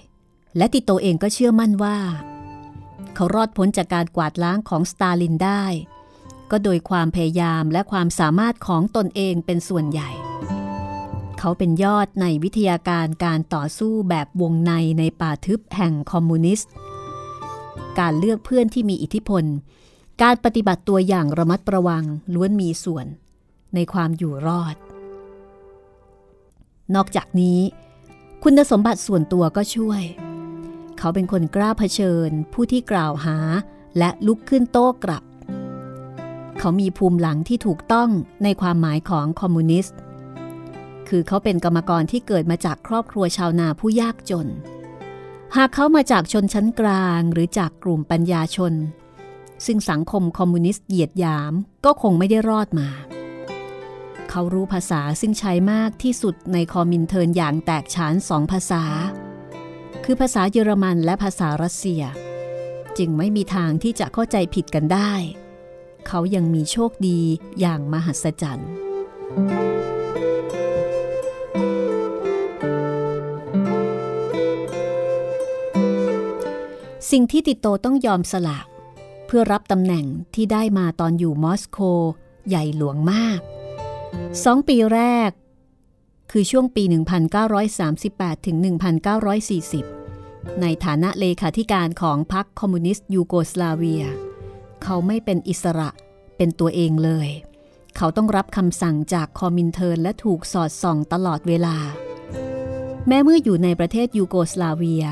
[0.58, 1.98] และติโตเองก็เชื่อมั่นว่า
[3.16, 5.64] เขารอดพ้นจากการกวาดล้างของสตาลินได้
[6.52, 10.12] ก็โดยความพยายามและความสามารถของตนเองเป็นส่วนใหญ่
[11.40, 16.72] เขาเป็นยอดในวิทยาการการต่อสู้แบบวงในในป่าทึบแห่งคอมมิวนิสต์
[18.00, 19.44] การเลือกเพื่อนที่มีอิทธิพล
[20.22, 23.06] การปฏิบัติตัวอย่างระมัดระวังล้วนมีส่วน
[23.76, 24.76] ในความอยู่รอด
[26.96, 27.60] นอกจากนี้
[28.44, 30.02] คุณสมบัติส่วนตัวก็ช่วย
[30.98, 33.38] เขาเป็นคนกล้าเผชิญ ผู้ที่กล่าวหา
[33.98, 35.24] และลุกขึ้นโต้กลับ
[36.60, 38.10] เขามีภูมิหลังที่ถูกต้อง
[38.44, 40.00] ในความหมายของคอมมิวนิสต์
[41.10, 44.48] คือเขาเป็นกรรมกรที่เกิดมาจากครอบครัวชาวนาผู้ยากจน
[45.56, 48.74] หากเขามาจากชนชั้นกลางหรือจากกลุ่มปัญญาชน
[49.66, 51.54] ซึ่งสังคมคอมมิวนิสต์เหยียดหยาม
[51.86, 52.90] ก็คงไม่ได้รอดมา
[54.30, 58.84] เขารู้ภาษาซึ่งใช้มากที่สุดในคอมินเทิร์นอย่างแตกฉานสองภาษา
[60.04, 62.02] คือภาษาเยอรมันและภาษารัสเซีย
[62.98, 65.14] จึงไม่มีทางที่จะเข้าใจผิดกันได้
[66.08, 67.20] เขายังมีโชคดี
[67.60, 68.72] อย่างมหัศจรรย์
[77.12, 78.60] สิ่งที่ติโตต้องยอมสละ
[79.26, 81.80] เพื่อรับตำแหน่งที่ได้มาตอนอยู่มอสโก
[82.48, 83.40] ใหญ่หลวงมาก
[84.44, 85.32] สองปีแรก
[86.32, 86.84] คือช่วงปี
[87.66, 88.58] 1938 ถึง
[89.80, 94.06] 1940 ในฐานะเลขาธิการของพรรคคอมมิวนิสต์ยูโกสลาเวีย
[94.84, 95.90] เขาไม่เป็นอิสระ
[96.38, 97.30] เป็นตัวเองเลย
[97.98, 101.78] เขาต้องรับคำสั่งจากคอมินเทิร์นและถูกสอดส่องตลอดเวลา
[103.08, 105.06] แม้เมื่ออยู่ในประเทศยูโกสลาเวีย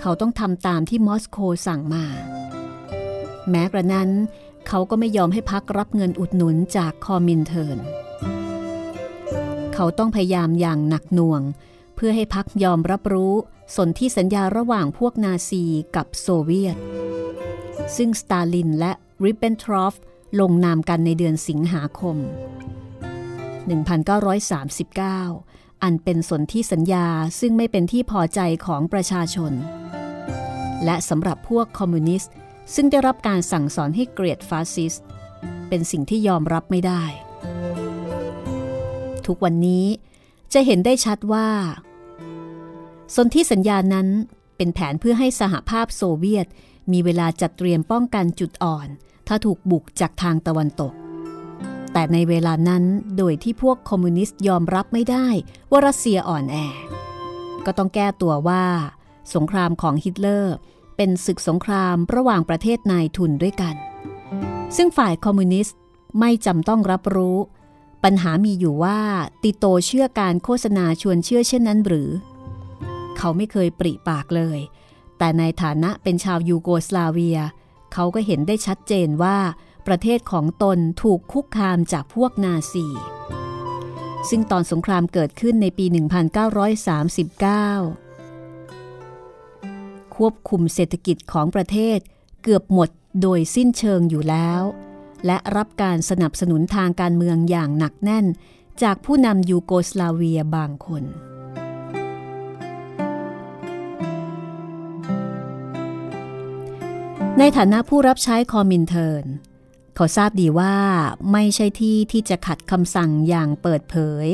[0.00, 2.04] เขาต้องทำตามที่มอสโกสั่งมา
[3.50, 4.10] แม้กระนั้น
[4.68, 7.78] เขาก็ไม่ยอมให้พักรับเงินอุดหนุนจากคอมินเทิร์น
[9.74, 11.42] เขาต้องพยายามอย่างหนักหน่วง
[11.94, 13.34] เพื่อให้พักยอมรับรู้
[13.76, 15.64] สนที่สัญญาระหว่างพวกนาซี
[15.96, 16.76] กับโซเวียต
[17.96, 18.92] ซึ่งสตาลินและ
[19.24, 19.94] ริปเปนทรอฟ
[20.40, 22.16] ลงนามกันในเดือนสิงหาคม
[23.50, 27.06] 1939 อันเป็นสนที่สัญญา
[27.40, 29.52] ซึ่งไม่เป็นที่พอใจของประชาชน
[30.84, 32.32] และสำหรับพวกคอมมิวนิสต์
[32.74, 35.04] ซึ่งได้รับการสั่งสอนให้เกลียดฟาสซิสต์
[35.68, 37.02] เป็นสิ่งที่ยอมรับไม่ได้
[39.26, 39.86] ทุกวันนี้
[40.52, 41.48] จะเห็นได้ชัดว่า
[43.16, 44.08] สนธิสัญญานั้น
[44.56, 46.46] เป็นแผนเพื่อให้สหภาพโซเวียต
[46.92, 48.88] มีเวลาจัดเตรียมป้องกันจุดอ่อน
[49.28, 50.92] ถ้าถูกบุกจากทางตะวันตก
[51.92, 52.84] แต่ในเวลานั้น
[53.16, 55.26] โดยที่พวกคอมมิวนิสต์ยอมรับไม่ได้
[55.70, 56.56] ว่ารัสเซียอ่อนแอ
[57.66, 58.64] ก็ต้องแก้ตัวว่า
[59.34, 60.54] สงครามของฮิตเลอร์
[60.96, 63.74] เป็นศึกสงครามระหว่างประเทศนายทุนด้วยกัน
[64.76, 65.76] ซึ่งฝ่ายคอมมิวนิสต์
[66.20, 67.36] ไม่จำต้องรับรู้
[68.04, 68.98] ปัญหามีอยู่ว่า
[69.42, 72.10] ติโตเชื่อการโฆษณาชวนเชื่อเช่นนั้นหรือ
[73.16, 74.58] เขาไม่เคยปริปากเลย
[75.18, 77.38] แต่ในฐานะเป็นชาวยูโกสลาเวีย
[77.92, 79.36] เขาก็เห็นได้ชัดเจนว่า
[79.86, 82.86] ประเทศของตนถูกคุกคามจากพวกนาซี
[84.28, 85.94] ซึ่งตอนสงครามเกิดขึ้นในปี 1939
[90.16, 91.98] ควบคุมเศรษฐกิจของประเทศ
[92.42, 92.88] เกือบหมด
[93.22, 94.62] โดยสิ้นเชิงอยู่แล้ว
[95.26, 98.26] และรับการสนับสนุนทางการเมืองอย่างหนักแน่น
[98.82, 101.04] จากผู้นำยูโกสลาเวียบางคน
[107.38, 109.24] ในฐานะผู้รับใช้คอมินเทิร์น
[110.00, 110.74] เขาทราบดีว่า
[111.32, 114.26] ไม่ใช่ที่ที่จะขัดคำสั่งอย่างเปิดเผย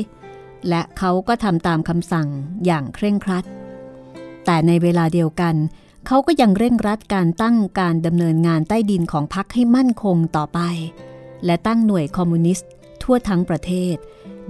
[0.69, 2.29] และเขาก็ทำตามคำสั่ง
[2.67, 3.45] อย่างเคร่งครัด
[4.45, 5.55] แต่ในเวลาเดียวกัน
[6.07, 10.61] เขาก็ยังเร่งรัดการตั้งการดำเนินงานใต้ดินของพรรคให้มั่นคงต่อไป
[11.45, 12.71] และตั้งหน่วยคอมมิวนิสต์
[13.03, 13.97] ทั่วทั้งประเทศ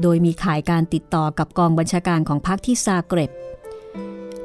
[0.02, 3.30] โดยมีข่ายการติดต่อกับกองบัญชาการของพรรคที่ซาเกร็บ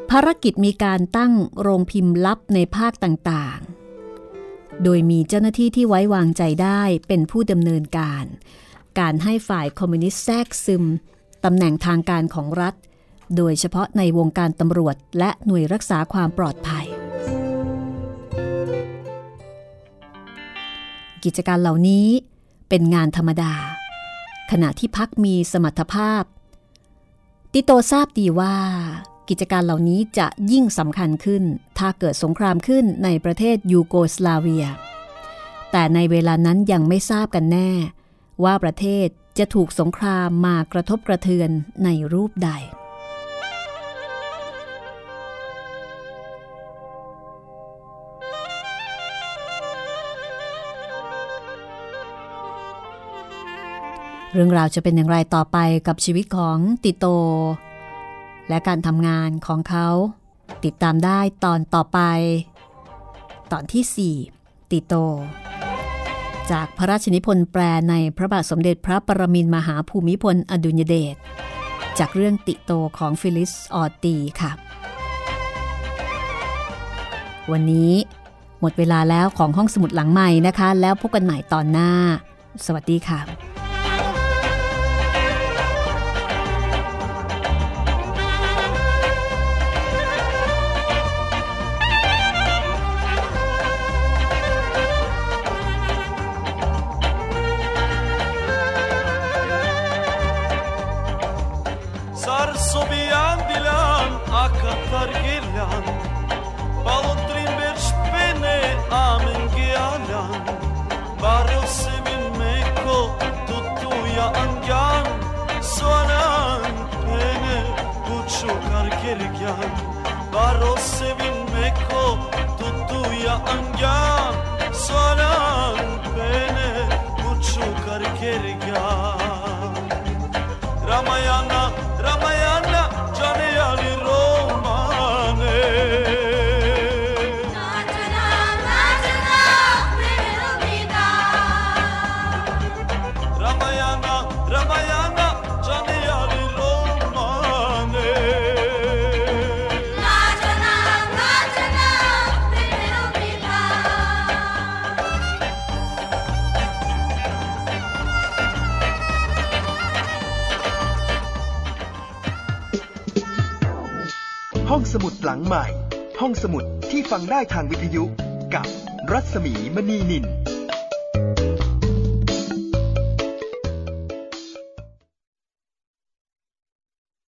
[0.09, 3.80] ภารกิจมีการตั้งโรงพิมพ์ลับในภาคต่างๆ
[4.83, 8.25] โดยมีเจ้าหน้าที่ที่ไว้วางใจได้เป็นผู้ดำเนินการ
[8.99, 10.83] การให้ฝ่ายคอมมิวนิสต์แทรกซึม
[11.43, 12.75] ตำแหน่งทางการของรัฐ
[13.37, 16.85] โดยเฉพาะในวงการตำรวจและหน่วยรักษาความปลอดภัย
[21.23, 22.07] กิจการเหล่านี้
[22.69, 23.53] เป็นงานธรรมดา
[24.51, 26.23] ขณะที่พักมีสมรรถภาพ
[27.53, 28.55] ติโตทราบดีว่า
[29.31, 31.43] กิจการเหล่านี้จะยิ่งสำคัญขึ้น
[31.79, 34.65] ถ้าเกิดสงครามขึ้นในประเทศยูโกสลาเวีย
[35.71, 37.69] แต่ในเวลานั้นยังไม่ทราบกันแน่
[38.43, 39.07] ว่าประเทศ
[39.37, 41.49] จะถูกสงครามมากระทบกระเทือน
[41.83, 42.51] ในรูปใด
[54.33, 55.57] เรื่องราวจะเป็นอย่างไรต่อไป
[55.87, 57.05] กับชีวิตของติโต
[58.49, 59.87] และการทำงานของเขา
[60.63, 61.99] ติดตามได้ตอนต่อไป
[63.51, 64.93] ตอนที่ 4 ติโต
[66.51, 71.15] จากพระราชนิพนธ์แปลในพระบาทสมเด็จพระปรมินมหาภูมิพลอดุญเดช
[71.99, 74.51] จากเรื่องติโตของฟิลิสออตีค่ะ
[77.51, 77.93] วันนี้
[78.61, 81.91] หมดเวลาแล้วของห้องสมุดหลังใหม่นะคะ แล้วพบกันใหม่ตอนหน้า
[82.65, 83.50] สวัสดีค่ะ